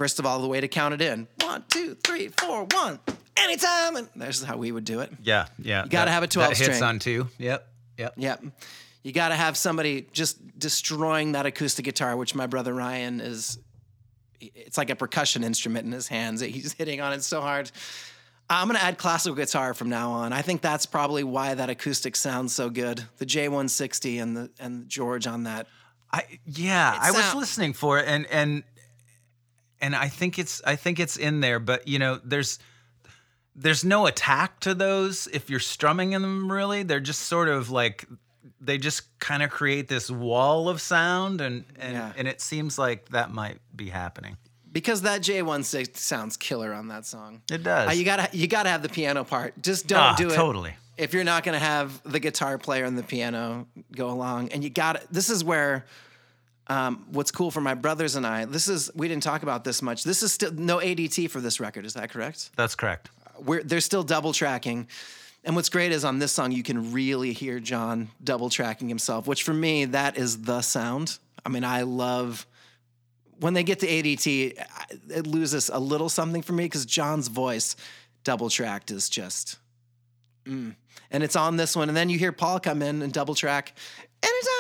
First 0.01 0.19
of 0.19 0.25
all, 0.25 0.41
the 0.41 0.49
way 0.49 0.63
to 0.63 0.67
count 0.67 0.95
it 0.95 1.03
in: 1.03 1.29
one, 1.43 1.63
two, 1.69 1.95
three, 2.03 2.29
four, 2.29 2.67
one. 2.73 2.99
Anytime, 3.37 3.97
and 3.97 4.09
there's 4.17 4.43
how 4.43 4.57
we 4.57 4.73
would 4.73 4.87
do 4.87 5.01
it. 5.01 5.13
Yeah, 5.23 5.45
yeah. 5.59 5.85
You 5.85 5.91
gotta 5.91 6.11
have 6.11 6.23
a 6.23 6.27
12 6.27 6.49
that 6.49 6.57
hits 6.57 6.77
string. 6.77 6.83
on 6.83 6.99
two. 7.01 7.29
Yep. 7.37 7.69
Yep. 7.99 8.15
Yep. 8.17 8.45
You 9.03 9.13
got 9.13 9.29
to 9.29 9.35
have 9.35 9.59
somebody 9.59 10.07
just 10.11 10.59
destroying 10.59 11.33
that 11.33 11.45
acoustic 11.45 11.85
guitar, 11.85 12.17
which 12.17 12.35
my 12.35 12.47
brother 12.47 12.73
Ryan 12.73 13.21
is. 13.21 13.59
It's 14.41 14.79
like 14.79 14.89
a 14.89 14.97
percussion 14.97 15.45
instrument 15.45 15.85
in 15.85 15.93
his 15.93 16.09
hands. 16.09 16.41
He's 16.41 16.73
hitting 16.73 17.03
on 17.03 17.13
it 17.13 17.23
so 17.23 17.43
hard. 17.43 17.71
I'm 18.49 18.69
going 18.69 18.79
to 18.79 18.83
add 18.83 18.97
classical 18.97 19.37
guitar 19.37 19.75
from 19.75 19.91
now 19.91 20.13
on. 20.13 20.33
I 20.33 20.41
think 20.41 20.63
that's 20.63 20.87
probably 20.87 21.25
why 21.25 21.53
that 21.53 21.69
acoustic 21.69 22.17
sounds 22.17 22.55
so 22.55 22.71
good. 22.71 23.05
The 23.19 23.27
J160 23.27 24.23
and 24.23 24.35
the 24.35 24.51
and 24.59 24.89
George 24.89 25.27
on 25.27 25.43
that. 25.43 25.67
I 26.11 26.25
yeah, 26.47 26.99
I 26.99 27.11
was 27.11 27.35
listening 27.35 27.75
for 27.75 27.99
it 27.99 28.09
and 28.09 28.27
and 28.31 28.65
and 29.81 29.95
I 29.97 30.09
think 30.09 30.38
it's 30.38 30.62
I 30.64 30.77
think 30.77 30.99
it's 31.01 31.16
in 31.16 31.40
there, 31.40 31.59
but 31.59 31.87
you 31.88 31.99
know, 31.99 32.21
there's 32.25 32.59
there's 33.57 33.85
no 33.85 34.07
attack 34.07 34.61
to 34.61 34.75
those 34.75 35.27
if 35.33 35.51
you're 35.51 35.59
strumming 35.61 36.12
in 36.12 36.23
them 36.23 36.51
really. 36.51 36.83
They're 36.83 37.01
just 37.01 37.23
sort 37.23 37.49
of 37.49 37.71
like 37.71 38.07
they 38.61 38.79
just 38.79 39.19
kind 39.19 39.43
of 39.43 39.51
create 39.51 39.88
this 39.88 40.11
wall 40.11 40.69
of 40.69 40.81
sound 40.81 41.40
and 41.40 41.64
and 41.79 41.93
Yeah. 41.95 42.12
and 42.16 42.29
it 42.29 42.40
seems 42.40 42.79
like 42.79 43.09
that 43.11 43.31
might 43.33 43.59
be 43.75 43.88
happening. 43.90 44.37
Because 44.73 45.03
that 45.03 45.23
J16 45.23 45.97
sounds 45.97 46.37
killer 46.37 46.73
on 46.73 46.88
that 46.88 47.05
song. 47.05 47.43
It 47.51 47.64
does. 47.64 47.88
Uh, 47.88 47.93
you 47.93 48.05
gotta 48.05 48.29
you 48.33 48.47
gotta 48.47 48.69
have 48.69 48.83
the 48.83 48.88
piano 48.88 49.25
part. 49.25 49.61
Just 49.62 49.87
don't 49.88 49.99
Ah, 49.99 50.14
do 50.16 50.29
it. 50.31 50.35
totally. 50.35 50.75
If 50.97 51.12
you're 51.14 51.25
not 51.25 51.43
gonna 51.45 51.59
have 51.59 52.01
the 52.05 52.21
guitar 52.21 52.57
player 52.59 52.85
and 52.85 52.97
the 52.97 53.03
piano 53.03 53.66
go 53.97 54.11
along, 54.11 54.51
and 54.51 54.62
you 54.62 54.71
got 54.71 55.01
to 55.01 55.07
This 55.11 55.29
is 55.31 55.43
where 55.43 55.85
um, 56.70 57.04
what's 57.11 57.33
cool 57.33 57.50
for 57.50 57.61
my 57.61 57.74
brothers 57.74 58.14
and 58.14 58.24
I. 58.24 58.44
This 58.44 58.68
is 58.68 58.90
we 58.94 59.09
didn't 59.09 59.24
talk 59.24 59.42
about 59.42 59.64
this 59.64 59.83
much. 59.83 60.04
This 60.04 60.22
is 60.22 60.33
still 60.33 60.52
no 60.52 60.78
ADT 60.78 61.28
for 61.28 61.40
this 61.40 61.59
record. 61.59 61.85
Is 61.85 61.94
that 61.94 62.11
correct? 62.11 62.50
That's 62.56 62.76
correct. 62.76 63.11
We're 63.40 63.62
they're 63.62 63.80
still 63.80 64.04
double 64.04 64.33
tracking. 64.33 64.87
And 65.42 65.56
what's 65.56 65.68
great 65.68 65.90
is 65.90 66.04
on 66.04 66.18
this 66.18 66.33
song 66.33 66.52
you 66.52 66.62
can 66.62 66.92
really 66.92 67.33
hear 67.33 67.59
John 67.59 68.11
double 68.22 68.50
tracking 68.50 68.88
himself, 68.88 69.26
which 69.26 69.42
for 69.42 69.52
me 69.52 69.87
that 69.87 70.16
is 70.16 70.42
the 70.42 70.62
sound. 70.62 71.18
I 71.44 71.48
mean, 71.48 71.64
I 71.64 71.83
love 71.83 72.46
when 73.40 73.54
they 73.54 73.64
get 73.64 73.80
to 73.80 73.87
ADT, 73.87 74.64
it 75.09 75.26
loses 75.26 75.70
a 75.70 75.78
little 75.78 76.09
something 76.09 76.42
for 76.42 76.52
me 76.52 76.66
because 76.66 76.87
John's 76.87 77.28
voice 77.28 77.74
double 78.22 78.50
tracked 78.50 78.90
is 78.90 79.09
just, 79.09 79.56
mm. 80.44 80.76
and 81.11 81.22
it's 81.24 81.37
on 81.37 81.56
this 81.56 81.74
one. 81.74 81.88
And 81.88 81.96
then 81.96 82.11
you 82.11 82.18
hear 82.18 82.33
Paul 82.33 82.61
come 82.61 82.83
in 82.83 83.02
and 83.02 83.12
double 83.12 83.35
track. 83.35 83.74
Anytime 84.22 84.60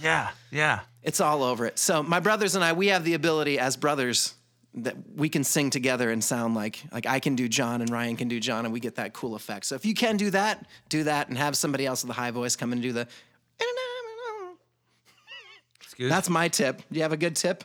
Yeah, 0.00 0.30
yeah. 0.50 0.80
it's 1.02 1.20
all 1.20 1.42
over 1.42 1.66
it. 1.66 1.78
So 1.78 2.02
my 2.02 2.20
brothers 2.20 2.54
and 2.54 2.64
I, 2.64 2.72
we 2.72 2.88
have 2.88 3.04
the 3.04 3.14
ability 3.14 3.58
as 3.58 3.76
brothers 3.76 4.34
that 4.76 4.94
we 5.14 5.28
can 5.28 5.42
sing 5.42 5.70
together 5.70 6.10
and 6.10 6.22
sound 6.22 6.54
like 6.54 6.82
like 6.92 7.06
I 7.06 7.18
can 7.18 7.34
do 7.34 7.48
John 7.48 7.80
and 7.80 7.90
Ryan 7.90 8.16
can 8.16 8.28
do 8.28 8.38
John, 8.38 8.64
and 8.64 8.72
we 8.72 8.80
get 8.80 8.96
that 8.96 9.14
cool 9.14 9.34
effect. 9.34 9.66
So 9.66 9.74
if 9.74 9.84
you 9.86 9.94
can 9.94 10.16
do 10.16 10.30
that, 10.30 10.66
do 10.88 11.04
that, 11.04 11.28
and 11.28 11.38
have 11.38 11.56
somebody 11.56 11.86
else 11.86 12.02
with 12.02 12.10
a 12.10 12.20
high 12.20 12.30
voice 12.30 12.56
come 12.56 12.72
and 12.72 12.82
do 12.82 12.92
the. 12.92 13.08
Excuse 15.80 16.10
That's 16.10 16.28
my 16.28 16.48
tip. 16.48 16.82
Do 16.90 16.96
you 16.96 17.02
have 17.02 17.12
a 17.12 17.16
good 17.16 17.36
tip? 17.36 17.64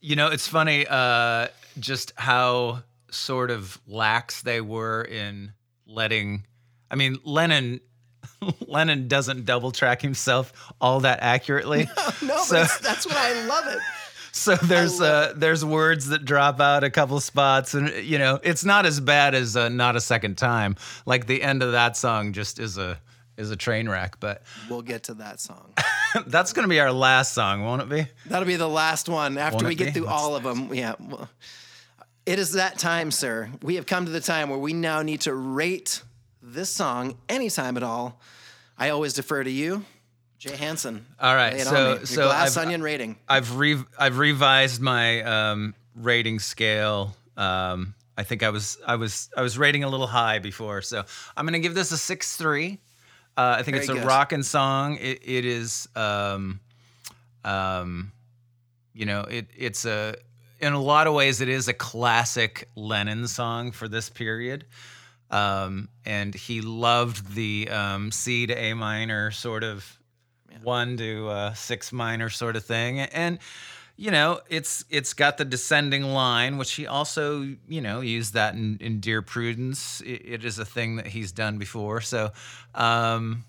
You 0.00 0.14
know, 0.14 0.28
it's 0.28 0.46
funny 0.46 0.86
uh, 0.88 1.48
just 1.80 2.12
how 2.16 2.82
sort 3.10 3.50
of 3.50 3.80
lax 3.88 4.42
they 4.42 4.60
were 4.60 5.02
in 5.02 5.52
letting. 5.86 6.46
I 6.90 6.94
mean, 6.94 7.18
Lennon. 7.24 7.80
Lennon 8.66 9.08
doesn't 9.08 9.44
double 9.44 9.70
track 9.72 10.02
himself 10.02 10.52
all 10.80 11.00
that 11.00 11.20
accurately. 11.22 11.88
No, 12.22 12.36
So- 12.38 12.62
but 12.62 12.78
that's 12.82 13.06
what 13.06 13.16
I 13.16 13.44
love 13.46 13.66
it. 13.68 13.78
So 14.34 14.54
there's 14.56 14.98
uh, 14.98 15.34
there's 15.36 15.62
words 15.62 16.06
that 16.08 16.24
drop 16.24 16.58
out 16.58 16.84
a 16.84 16.90
couple 16.90 17.20
spots, 17.20 17.74
and 17.74 17.90
you 18.02 18.16
know 18.18 18.40
it's 18.42 18.64
not 18.64 18.86
as 18.86 18.98
bad 18.98 19.34
as 19.34 19.58
uh, 19.58 19.68
not 19.68 19.94
a 19.94 20.00
second 20.00 20.38
time. 20.38 20.76
Like 21.04 21.26
the 21.26 21.42
end 21.42 21.62
of 21.62 21.72
that 21.72 21.98
song 21.98 22.32
just 22.32 22.58
is 22.58 22.78
a 22.78 22.98
is 23.36 23.50
a 23.50 23.56
train 23.56 23.90
wreck. 23.90 24.20
But 24.20 24.42
We'll 24.70 24.80
get 24.80 25.02
to 25.04 25.14
that 25.14 25.38
song. 25.38 25.74
that's 26.26 26.54
gonna 26.54 26.66
be 26.68 26.80
our 26.80 26.92
last 26.92 27.34
song, 27.34 27.62
won't 27.62 27.82
it 27.82 27.90
be? 27.90 28.06
That'll 28.24 28.46
be 28.48 28.56
the 28.56 28.66
last 28.66 29.06
one 29.06 29.36
after 29.36 29.56
Won't 29.56 29.66
we 29.68 29.74
get 29.74 29.88
be? 29.88 30.00
through 30.00 30.06
What's 30.06 30.22
all 30.22 30.34
of 30.34 30.44
them. 30.44 30.72
Yeah. 30.72 30.94
well, 30.98 31.28
It 32.24 32.38
is 32.38 32.52
that 32.52 32.78
time, 32.78 33.10
sir. 33.10 33.50
We 33.62 33.74
have 33.74 33.84
come 33.84 34.06
to 34.06 34.10
the 34.10 34.20
time 34.22 34.48
where 34.48 34.58
we 34.58 34.72
now 34.72 35.02
need 35.02 35.20
to 35.22 35.34
rate 35.34 36.02
this 36.42 36.70
song 36.70 37.16
anytime 37.28 37.76
at 37.76 37.82
all. 37.82 38.20
I 38.78 38.88
always 38.90 39.12
defer 39.14 39.44
to 39.44 39.50
you, 39.50 39.84
Jay 40.38 40.56
Hansen. 40.56 41.06
All 41.20 41.34
right, 41.34 41.60
so- 41.60 42.04
so 42.04 42.24
glass 42.26 42.56
I've- 42.56 42.66
onion 42.66 42.82
rating. 42.82 43.16
I've 43.28 43.56
re- 43.56 43.84
I've 43.98 44.18
revised 44.18 44.80
my 44.80 45.22
um, 45.22 45.74
rating 45.94 46.38
scale. 46.40 47.16
Um, 47.36 47.94
I 48.18 48.24
think 48.24 48.42
I 48.42 48.50
was 48.50 48.78
I 48.86 48.96
was 48.96 49.30
I 49.36 49.42
was 49.42 49.56
rating 49.56 49.84
a 49.84 49.88
little 49.88 50.06
high 50.06 50.38
before, 50.38 50.82
so 50.82 51.04
I'm 51.36 51.46
gonna 51.46 51.60
give 51.60 51.74
this 51.74 51.92
a 51.92 51.98
six 51.98 52.36
three. 52.36 52.78
Uh, 53.36 53.56
I 53.58 53.62
think 53.62 53.76
Very 53.76 53.84
it's 53.84 53.88
a 53.90 53.94
good. 53.94 54.04
rockin' 54.04 54.42
song. 54.42 54.96
It, 55.00 55.20
it 55.24 55.46
is, 55.46 55.88
um, 55.96 56.60
um, 57.44 58.12
you 58.92 59.06
know, 59.06 59.22
it 59.22 59.46
it's 59.56 59.84
a 59.86 60.16
in 60.60 60.72
a 60.74 60.80
lot 60.80 61.06
of 61.06 61.14
ways 61.14 61.40
it 61.40 61.48
is 61.48 61.68
a 61.68 61.72
classic 61.72 62.68
Lennon 62.76 63.26
song 63.28 63.72
for 63.72 63.88
this 63.88 64.10
period. 64.10 64.66
Um, 65.32 65.88
and 66.04 66.34
he 66.34 66.60
loved 66.60 67.34
the 67.34 67.68
um, 67.70 68.12
C 68.12 68.46
to 68.46 68.54
A 68.54 68.74
minor 68.74 69.30
sort 69.30 69.64
of 69.64 69.98
one 70.62 70.98
to 70.98 71.28
uh, 71.28 71.54
six 71.54 71.90
minor 71.90 72.28
sort 72.28 72.54
of 72.54 72.64
thing, 72.64 73.00
and 73.00 73.38
you 73.96 74.10
know 74.10 74.40
it's 74.50 74.84
it's 74.90 75.14
got 75.14 75.38
the 75.38 75.46
descending 75.46 76.04
line, 76.04 76.58
which 76.58 76.74
he 76.74 76.86
also 76.86 77.40
you 77.66 77.80
know 77.80 78.02
used 78.02 78.34
that 78.34 78.54
in, 78.54 78.76
in 78.80 79.00
Dear 79.00 79.22
Prudence. 79.22 80.02
It, 80.02 80.22
it 80.24 80.44
is 80.44 80.58
a 80.58 80.66
thing 80.66 80.96
that 80.96 81.06
he's 81.06 81.32
done 81.32 81.56
before, 81.56 82.02
so 82.02 82.30
um, 82.74 83.44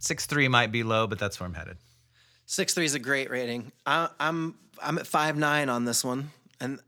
six 0.00 0.26
three 0.26 0.48
might 0.48 0.72
be 0.72 0.82
low, 0.82 1.06
but 1.06 1.20
that's 1.20 1.38
where 1.38 1.46
I'm 1.46 1.54
headed. 1.54 1.76
Six 2.46 2.74
three 2.74 2.84
is 2.84 2.94
a 2.94 2.98
great 2.98 3.30
rating. 3.30 3.70
I, 3.86 4.08
I'm 4.18 4.56
I'm 4.82 4.98
at 4.98 5.06
five 5.06 5.36
nine 5.36 5.68
on 5.68 5.84
this 5.84 6.04
one, 6.04 6.32
and 6.60 6.80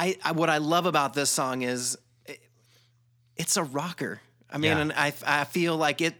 I, 0.00 0.16
I 0.24 0.32
what 0.32 0.48
I 0.50 0.58
love 0.58 0.86
about 0.86 1.14
this 1.14 1.30
song 1.30 1.62
is 1.62 1.96
it, 2.26 2.40
it's 3.36 3.56
a 3.56 3.62
rocker. 3.64 4.20
I 4.52 4.58
mean, 4.58 4.72
Yeah. 4.72 4.78
and 4.80 4.92
I 4.92 5.12
I 5.26 5.44
feel 5.44 5.76
like 5.76 6.00
it. 6.00 6.14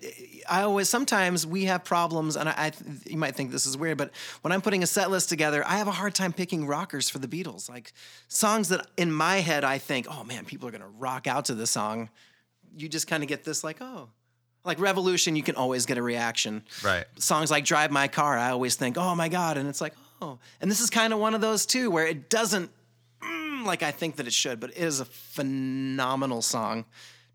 I 0.49 0.63
always 0.63 0.89
sometimes 0.89 1.47
we 1.47 1.65
have 1.65 1.83
problems, 1.85 2.37
and 2.37 2.49
I, 2.49 2.55
I 2.57 2.73
you 3.07 3.17
might 3.17 3.35
think 3.37 3.51
this 3.51 3.67
is 3.67 3.77
weird, 3.77 3.99
but 3.99 4.11
when 4.43 4.53
I'm 4.53 4.61
putting 4.61 4.83
a 4.83 4.87
set 4.87 5.11
list 5.11 5.29
together, 5.29 5.65
I 5.67 5.79
have 5.79 5.89
a 5.89 5.93
hard 5.93 6.15
time 6.15 6.33
picking 6.33 6.67
rockers 6.67 7.11
for 7.11 7.19
the 7.19 7.27
Beatles. 7.29 7.69
Like 7.69 7.93
songs 8.29 8.69
that 8.69 8.87
in 8.97 9.11
my 9.13 9.37
head 9.37 9.65
I 9.65 9.79
think, 9.79 10.07
oh 10.11 10.23
man, 10.25 10.45
people 10.45 10.69
are 10.69 10.73
gonna 10.73 10.87
rock 10.99 11.27
out 11.27 11.47
to 11.47 11.55
this 11.55 11.71
song. 11.71 12.09
You 12.77 12.89
just 12.89 13.07
kind 13.09 13.23
of 13.25 13.29
get 13.29 13.43
this 13.45 13.65
like, 13.65 13.79
oh, 13.81 14.09
like 14.65 14.79
Revolution, 14.79 15.35
you 15.37 15.43
can 15.43 15.57
always 15.57 15.87
get 15.87 15.99
a 15.99 16.03
reaction 16.03 16.63
Right. 16.85 17.05
songs 17.19 17.51
like 17.51 17.65
Drive 17.65 17.91
My 17.91 18.07
Car, 18.09 18.39
I 18.39 18.51
always 18.51 18.77
think, 18.77 18.97
oh 18.97 19.15
my 19.17 19.29
God. 19.29 19.57
And 19.57 19.69
it's 19.69 19.81
like, 19.81 19.95
oh. 20.23 20.39
And 20.61 20.71
this 20.71 20.81
is 20.81 20.89
kind 20.91 21.13
of 21.13 21.19
one 21.19 21.35
of 21.35 21.41
those 21.41 21.67
too, 21.67 21.91
where 21.91 22.07
it 22.07 22.31
doesn't 22.31 22.71
mm, 23.23 23.65
like 23.65 23.83
I 23.83 23.91
think 23.91 24.17
that 24.17 24.27
it 24.27 24.33
should, 24.33 24.61
but 24.61 24.71
it 24.71 24.77
is 24.79 25.01
a 25.01 25.05
phenomenal 25.05 26.43
song. 26.43 26.85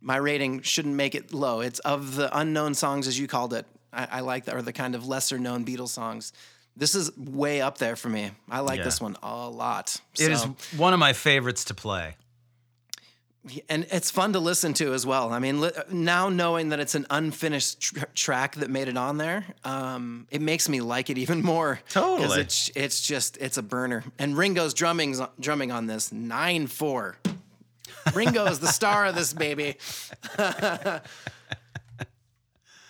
My 0.01 0.17
rating 0.17 0.61
shouldn't 0.61 0.95
make 0.95 1.15
it 1.15 1.33
low. 1.33 1.61
It's 1.61 1.79
of 1.79 2.15
the 2.15 2.35
unknown 2.37 2.73
songs, 2.75 3.07
as 3.07 3.17
you 3.19 3.27
called 3.27 3.53
it. 3.53 3.65
I, 3.91 4.07
I 4.11 4.19
like 4.21 4.45
that, 4.45 4.55
or 4.55 4.61
the 4.61 4.73
kind 4.73 4.93
of 4.95 5.07
lesser 5.07 5.39
known 5.39 5.65
Beatles 5.65 5.89
songs. 5.89 6.33
This 6.77 6.93
is 6.95 7.15
way 7.17 7.61
up 7.61 7.77
there 7.77 7.95
for 7.95 8.09
me. 8.09 8.31
I 8.51 8.59
like 8.59 8.79
Yeah. 8.79 8.83
this 8.83 8.99
one 8.99 9.15
a 9.23 9.49
lot. 9.49 9.99
It 10.19 10.31
is 10.31 10.41
So- 10.41 10.55
one 10.77 10.93
of 10.93 10.99
my 10.99 11.13
favorites 11.13 11.63
to 11.65 11.73
play. 11.73 12.15
And 13.69 13.85
it's 13.91 14.11
fun 14.11 14.33
to 14.33 14.39
listen 14.39 14.73
to 14.75 14.93
as 14.93 15.05
well. 15.05 15.31
I 15.31 15.39
mean, 15.39 15.61
li- 15.61 15.71
now 15.91 16.29
knowing 16.29 16.69
that 16.69 16.79
it's 16.79 16.95
an 16.95 17.05
unfinished 17.09 17.79
tr- 17.79 18.05
track 18.13 18.55
that 18.55 18.69
made 18.69 18.87
it 18.87 18.97
on 18.97 19.17
there, 19.17 19.45
um, 19.63 20.27
it 20.31 20.41
makes 20.41 20.67
me 20.67 20.81
like 20.81 21.09
it 21.09 21.17
even 21.17 21.41
more. 21.41 21.79
Totally. 21.89 22.41
it's 22.41 22.71
it's 22.75 23.05
just 23.05 23.37
it's 23.37 23.57
a 23.57 23.63
burner. 23.63 24.03
And 24.19 24.37
Ringo's 24.37 24.73
drumming 24.73 25.15
drumming 25.39 25.71
on 25.71 25.85
this 25.87 26.11
nine 26.11 26.67
four. 26.67 27.17
Ringo 28.13 28.45
is 28.45 28.59
the 28.59 28.67
star 28.67 29.05
of 29.05 29.15
this 29.15 29.33
baby. 29.33 29.77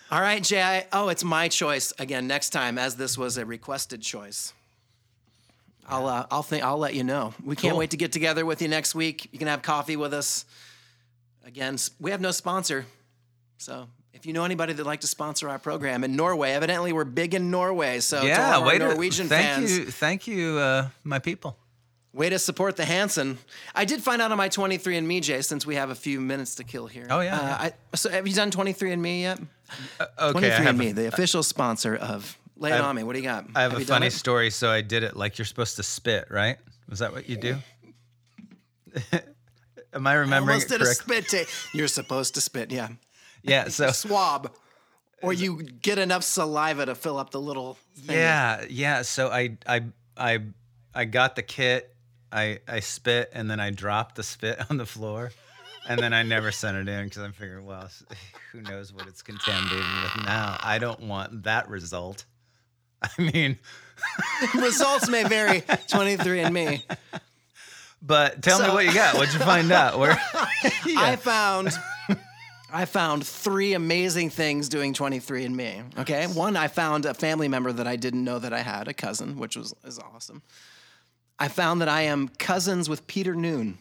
All 0.08 0.20
right, 0.20 0.42
Jay. 0.42 0.62
I, 0.62 0.86
oh, 0.92 1.08
it's 1.08 1.24
my 1.24 1.48
choice 1.48 1.92
again 1.98 2.26
next 2.26 2.50
time, 2.50 2.78
as 2.78 2.96
this 2.96 3.18
was 3.18 3.38
a 3.38 3.44
requested 3.46 4.02
choice. 4.02 4.52
I'll 5.88 6.06
uh, 6.06 6.26
I'll 6.30 6.42
think 6.42 6.64
I'll 6.64 6.78
let 6.78 6.94
you 6.94 7.04
know. 7.04 7.32
We 7.44 7.56
can't 7.56 7.72
Cool. 7.72 7.78
wait 7.78 7.90
to 7.90 7.96
get 7.96 8.12
together 8.12 8.44
with 8.44 8.60
you 8.62 8.68
next 8.68 8.94
week. 8.94 9.28
You 9.32 9.38
can 9.38 9.48
have 9.48 9.62
coffee 9.62 9.96
with 9.96 10.12
us. 10.14 10.44
Again, 11.44 11.76
we 12.00 12.10
have 12.10 12.20
no 12.20 12.32
sponsor, 12.32 12.86
so 13.58 13.86
if 14.12 14.26
you 14.26 14.32
know 14.32 14.44
anybody 14.44 14.72
that'd 14.72 14.84
like 14.86 15.02
to 15.02 15.06
sponsor 15.06 15.48
our 15.48 15.58
program 15.60 16.02
in 16.02 16.16
Norway, 16.16 16.50
evidently 16.52 16.92
we're 16.92 17.04
big 17.04 17.34
in 17.34 17.50
Norway. 17.52 18.00
So 18.00 18.22
yeah, 18.22 18.64
wait. 18.66 18.82
a- 18.82 18.88
Norwegian 18.88 19.28
thank 19.28 19.46
fans, 19.46 19.78
you, 19.78 19.84
thank 19.86 20.26
you, 20.26 20.58
uh, 20.58 20.88
my 21.04 21.20
people. 21.20 21.56
way 22.12 22.30
to 22.30 22.38
support 22.40 22.76
the 22.76 22.84
Hanson. 22.84 23.38
I 23.76 23.84
did 23.84 24.02
find 24.02 24.20
out 24.20 24.32
on 24.32 24.38
my 24.38 24.48
23andMe, 24.48 25.22
Jay, 25.22 25.40
since 25.42 25.64
we 25.66 25.76
have 25.76 25.90
a 25.90 25.94
few 25.94 26.18
minutes 26.20 26.54
to 26.56 26.64
kill 26.64 26.86
here. 26.88 27.06
Oh, 27.10 27.20
yeah, 27.20 27.36
Uh, 27.38 27.42
yeah. 27.42 27.56
I, 27.60 27.72
so 27.94 28.10
have 28.10 28.26
you 28.26 28.34
done 28.34 28.50
23andMe 28.50 29.20
yet? 29.20 29.38
Okay, 30.18 30.50
23andMe, 30.50 30.90
a, 30.90 30.92
the 30.94 31.06
official 31.08 31.42
sponsor 31.44 31.94
of. 31.94 32.36
Lay 32.56 32.70
it 32.70 32.74
I 32.74 32.76
have- 32.76 32.84
on 32.86 32.96
me. 32.96 33.02
What 33.02 33.12
do 33.12 33.18
you 33.18 33.24
got? 33.24 33.46
I 33.54 33.62
have, 33.62 33.74
a 33.74 33.80
funny 33.80 34.10
story. 34.10 34.50
So 34.50 34.70
I 34.70 34.80
did 34.80 35.02
it 35.02 35.16
like 35.16 35.38
you're 35.38 35.44
supposed 35.44 35.76
to 35.76 35.82
spit, 35.82 36.28
right? 36.30 36.56
Was 36.88 37.00
that 37.00 37.12
what 37.12 37.28
you 37.28 37.36
do? 37.36 37.56
Am 39.92 40.06
I 40.06 40.14
remembering 40.14 40.54
Almost 40.54 40.66
it 40.70 40.78
did 40.78 40.82
a 40.82 40.86
spit. 40.86 41.48
You're 41.72 41.88
supposed 41.88 42.34
to 42.34 42.40
spit, 42.40 42.70
yeah. 42.70 42.88
Yeah. 43.42 43.68
So 43.68 43.90
Swab. 43.92 44.52
Or 45.22 45.32
you 45.32 45.62
get 45.62 45.98
enough 45.98 46.24
saliva 46.24 46.86
to 46.86 46.94
fill 46.94 47.16
up 47.16 47.30
the 47.30 47.40
little 47.40 47.78
thing. 47.96 48.16
yeah, 48.16 48.64
yeah. 48.68 49.02
So 49.02 49.28
I 49.28 49.56
I 49.66 49.84
I 50.16 50.40
I 50.94 51.04
got 51.04 51.36
the 51.36 51.42
kit. 51.42 51.94
I 52.32 52.58
I 52.68 52.80
spit 52.80 53.30
and 53.32 53.48
then 53.50 53.60
I 53.60 53.70
dropped 53.70 54.16
the 54.16 54.22
spit 54.22 54.58
on 54.70 54.76
the 54.76 54.84
floor, 54.84 55.30
and 55.88 55.98
then 56.00 56.12
I 56.12 56.22
never 56.22 56.50
sent 56.52 56.76
it 56.76 56.88
in 56.88 57.04
because 57.04 57.22
I'm 57.22 57.32
figuring, 57.32 57.64
well, 57.64 57.88
who 58.52 58.60
knows 58.62 58.92
what 58.92 59.06
it's 59.06 59.22
contaminated 59.22 59.78
with 60.02 60.24
now? 60.24 60.58
I 60.60 60.78
don't 60.78 61.00
want 61.00 61.44
that 61.44 61.68
result. 61.70 62.24
I 63.02 63.22
mean, 63.32 63.58
Results 64.54 65.08
may 65.08 65.24
vary. 65.24 65.62
23 65.88 66.40
and 66.40 66.54
me. 66.54 66.84
but 68.02 68.42
tell 68.42 68.60
me 68.60 68.68
what 68.68 68.84
you 68.84 68.94
got. 68.94 69.14
What'd 69.16 69.34
you 69.34 69.40
find 69.40 69.70
out? 69.72 69.98
Where? 69.98 70.18
I 70.96 71.16
found 71.16 71.70
I 72.72 72.84
found 72.84 73.26
three 73.26 73.74
amazing 73.74 74.30
things 74.30 74.68
doing 74.68 74.92
23 74.92 75.44
and 75.44 75.56
me. 75.56 75.82
Okay. 75.98 76.26
One, 76.26 76.56
I 76.56 76.68
found 76.68 77.06
a 77.06 77.14
family 77.14 77.48
member 77.48 77.72
that 77.72 77.86
I 77.86 77.96
didn't 77.96 78.24
know 78.24 78.38
that 78.38 78.52
I 78.52 78.60
had, 78.60 78.88
a 78.88 78.94
cousin, 78.94 79.38
which 79.38 79.56
was 79.56 79.74
is 79.84 79.98
awesome. 79.98 80.42
I 81.38 81.48
found 81.48 81.80
that 81.80 81.88
I 81.88 82.02
am 82.02 82.28
cousins 82.28 82.88
with 82.88 83.06
Peter 83.06 83.34
Noone. 83.34 83.78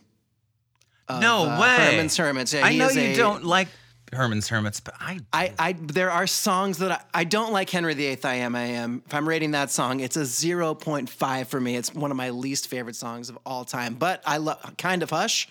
of, 1.08 1.22
no 1.22 1.50
uh, 1.50 1.62
way. 1.62 1.92
Herman's 1.92 2.18
Hermits. 2.18 2.54
Yeah, 2.54 2.66
I 2.66 2.76
know 2.76 2.90
you 2.90 3.02
a- 3.02 3.16
don't 3.16 3.46
like 3.46 3.70
Herman's 4.14 4.48
Hermits, 4.48 4.80
but 4.80 4.94
I 5.00 5.20
I, 5.34 5.54
I 5.58 5.74
there 5.74 6.12
are 6.12 6.28
songs 6.28 6.78
that 6.80 6.92
I, 6.92 7.22
I 7.22 7.24
don't 7.24 7.52
like 7.52 7.70
Henry 7.70 7.94
VIII 7.94 8.20
I 8.24 8.36
am 8.36 8.56
I 8.56 8.64
am. 8.64 9.04
If 9.06 9.14
I'm 9.14 9.28
rating 9.28 9.52
that 9.52 9.72
song, 9.72 10.00
it's 10.00 10.18
a 10.18 10.22
0.5 10.22 11.48
for 11.48 11.60
me. 11.60 11.76
It's 11.76 11.94
one 11.94 12.12
of 12.12 12.18
my 12.18 12.30
least 12.30 12.68
favorite 12.68 12.96
songs 12.96 13.30
of 13.30 13.38
all 13.46 13.66
time. 13.66 13.96
But 13.96 14.22
I 14.26 14.38
love 14.38 14.78
kind 14.78 15.04
of 15.04 15.10
hush. 15.10 15.48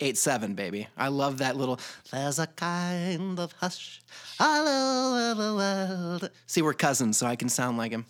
8-7, 0.00 0.54
baby. 0.54 0.88
I 0.96 1.08
love 1.08 1.38
that 1.38 1.56
little 1.56 1.80
There's 2.12 2.38
a 2.38 2.46
kind 2.46 3.40
of 3.40 3.52
hush 3.52 4.02
all 4.38 4.68
over 4.68 5.42
the 5.42 5.54
world. 5.54 6.30
See, 6.46 6.60
we're 6.60 6.74
cousins, 6.74 7.16
so 7.16 7.26
I 7.26 7.34
can 7.34 7.48
sound 7.48 7.78
like 7.78 7.92
him. 7.92 8.04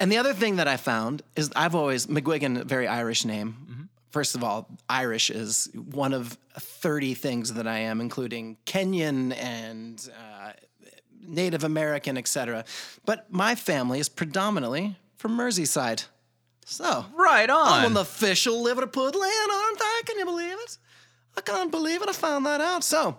And 0.00 0.10
the 0.10 0.16
other 0.16 0.32
thing 0.32 0.56
that 0.56 0.66
I 0.66 0.76
found 0.76 1.22
is 1.36 1.50
I've 1.54 1.74
always 1.74 2.06
McGuigan, 2.06 2.60
a 2.60 2.64
very 2.64 2.88
Irish 2.88 3.24
name. 3.24 3.56
Mm-hmm. 3.70 3.82
First 4.14 4.36
of 4.36 4.44
all, 4.44 4.68
Irish 4.88 5.28
is 5.28 5.68
one 5.74 6.12
of 6.12 6.38
30 6.56 7.14
things 7.14 7.54
that 7.54 7.66
I 7.66 7.78
am, 7.78 8.00
including 8.00 8.58
Kenyan 8.64 9.36
and 9.36 10.08
uh, 10.16 10.52
Native 11.26 11.64
American, 11.64 12.16
etc. 12.16 12.64
But 13.04 13.26
my 13.32 13.56
family 13.56 13.98
is 13.98 14.08
predominantly 14.08 14.94
from 15.16 15.36
Merseyside. 15.36 16.04
So 16.64 17.06
right 17.16 17.50
on. 17.50 17.66
I'm 17.66 17.90
an 17.90 17.96
official 17.96 18.62
Liverpool 18.62 19.06
land, 19.06 19.50
aren't 19.52 19.80
I? 19.80 20.02
Can 20.06 20.20
you 20.20 20.26
believe 20.26 20.58
it? 20.60 20.78
I 21.36 21.40
can't 21.40 21.72
believe 21.72 22.00
it. 22.00 22.08
I 22.08 22.12
found 22.12 22.46
that 22.46 22.60
out. 22.60 22.84
So, 22.84 23.18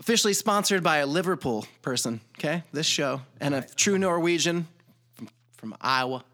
officially 0.00 0.34
sponsored 0.34 0.82
by 0.82 0.98
a 0.98 1.06
Liverpool 1.06 1.66
person, 1.80 2.20
okay? 2.38 2.62
This 2.72 2.84
show. 2.84 3.22
And 3.40 3.54
a 3.54 3.62
true 3.62 3.96
Norwegian 3.96 4.68
from, 5.14 5.30
from 5.56 5.74
Iowa. 5.80 6.26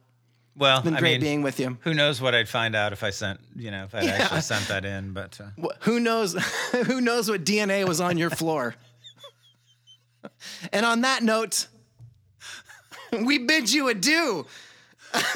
Well, 0.57 0.79
it's 0.79 0.85
Been 0.85 0.97
I 0.97 1.01
great 1.01 1.13
mean, 1.15 1.21
being 1.21 1.43
with 1.43 1.59
you. 1.61 1.79
who 1.83 1.95
knows 1.95 2.21
what 2.21 2.35
I'd 2.35 2.49
find 2.49 2.75
out 2.77 2.93
if 2.93 3.03
I 3.03 3.11
sent, 3.11 3.41
you 3.57 3.71
know, 3.71 3.85
if 3.85 3.95
I'd 3.95 4.09
actually 4.09 4.41
sent 4.43 4.69
that 4.69 4.85
in, 4.85 5.13
but 5.13 5.41
uh, 5.41 5.45
Wh- 5.61 5.77
Who 5.85 6.01
knows 6.01 6.35
who 6.87 7.01
knows 7.01 7.31
what 7.31 7.45
DNA 7.45 7.87
was 7.87 8.01
on 8.01 8.19
your 8.19 8.31
floor? 8.31 8.75
and 10.73 10.85
on 10.85 11.01
that 11.03 11.23
note, 11.23 11.67
we 13.25 13.39
bid 13.39 13.73
you 13.73 13.89
adieu. 13.89 14.47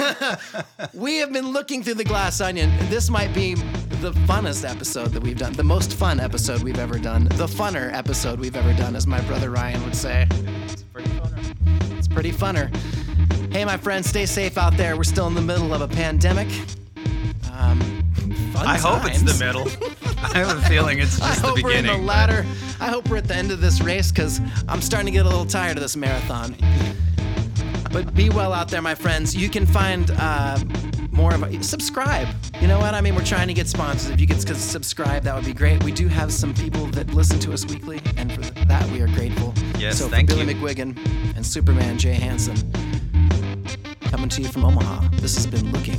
we 0.95 1.17
have 1.19 1.33
been 1.33 1.49
looking 1.53 1.83
through 1.83 1.95
the 1.95 2.05
glass 2.05 2.41
onion. 2.41 2.71
This 2.91 3.11
might 3.11 3.35
be 3.35 3.55
the 3.55 4.13
funnest 4.29 4.69
episode 4.69 5.09
that 5.09 5.23
we've 5.23 5.39
done, 5.39 5.53
the 5.55 5.65
most 5.65 5.95
fun 5.95 6.21
episode 6.21 6.63
we've 6.63 6.79
ever 6.79 6.99
done, 6.99 7.25
the 7.25 7.47
funner 7.47 7.93
episode 7.93 8.39
we've 8.39 8.55
ever 8.57 8.73
done, 8.75 8.95
as 8.95 9.07
my 9.07 9.21
brother 9.23 9.51
Ryan 9.51 9.83
would 9.85 9.97
say. 9.97 10.29
it's 10.31 10.83
pretty 10.83 11.11
funner. 11.11 11.99
It's 11.99 12.07
pretty 12.09 12.31
funner. 12.31 12.71
Hey, 13.51 13.65
my 13.65 13.77
friends, 13.77 14.09
stay 14.09 14.27
safe 14.27 14.59
out 14.59 14.77
there. 14.77 14.97
We're 14.97 15.05
still 15.05 15.27
in 15.27 15.35
the 15.35 15.41
middle 15.41 15.73
of 15.73 15.81
a 15.81 15.89
pandemic. 15.89 16.49
Um, 17.53 18.03
I 18.57 18.77
hope 18.79 19.05
it's 19.05 19.23
the 19.23 19.45
middle. 19.45 19.69
I 20.35 20.39
have 20.39 20.59
a 20.59 20.63
feeling 20.63 20.99
it's 20.99 21.21
I 21.23 21.29
just 21.29 21.43
the 21.43 21.49
hope 21.49 21.63
we're 21.63 21.77
in 21.77 21.87
the 21.87 21.97
latter. 21.97 22.45
I 22.81 22.89
hope 22.89 23.09
we're 23.09 23.19
at 23.19 23.29
the 23.29 23.37
end 23.37 23.53
of 23.53 23.61
this 23.61 23.81
race 23.81 24.11
because 24.11 24.41
I'm 24.69 24.81
starting 24.81 25.07
to 25.07 25.13
get 25.13 25.27
a 25.27 25.29
little 25.29 25.47
tired 25.47 25.77
of 25.77 25.83
this 25.83 25.97
marathon. 25.97 26.57
But 27.93 28.15
be 28.15 28.29
well 28.31 28.53
out 28.53 28.69
there, 28.69 28.83
my 28.83 28.95
friends. 28.95 29.37
You 29.37 29.49
can 29.49 29.67
find 29.67 30.11
uh, 30.19 30.59
more 31.13 31.33
of 31.33 31.65
subscribe. 31.65 32.27
You 32.61 32.67
know 32.67 32.79
what? 32.79 32.95
I 32.95 33.01
mean, 33.01 33.15
we're 33.15 33.25
trying 33.25 33.49
to 33.49 33.55
get 33.55 33.69
sponsors. 33.69 34.11
If 34.11 34.21
you 34.21 34.27
could 34.27 34.41
subscribe, 34.41 35.23
that 35.23 35.35
would 35.35 35.45
be 35.45 35.53
great. 35.53 35.83
We 35.85 35.93
do 35.93 36.09
have 36.09 36.33
some 36.33 36.53
people 36.55 36.87
that 36.87 37.15
listen 37.15 37.39
to 37.41 37.53
us 37.53 37.65
weekly, 37.65 38.01
and 38.17 38.33
for 38.33 38.41
that 38.65 38.91
we 38.91 39.01
are 39.01 39.09
grateful. 39.09 39.55
Yes, 39.79 39.99
so 39.99 40.09
thank 40.09 40.29
for 40.29 40.37
Billy 40.37 40.55
you. 40.55 40.61
McWiggin 40.61 41.37
and 41.37 41.47
Superman 41.47 41.99
Jay 41.99 42.15
Hansen, 42.15 42.57
coming 44.15 44.29
to 44.29 44.43
you 44.43 44.47
from 44.47 44.65
Omaha. 44.65 45.09
This 45.15 45.35
has 45.35 45.45
been 45.45 45.73
looking 45.73 45.99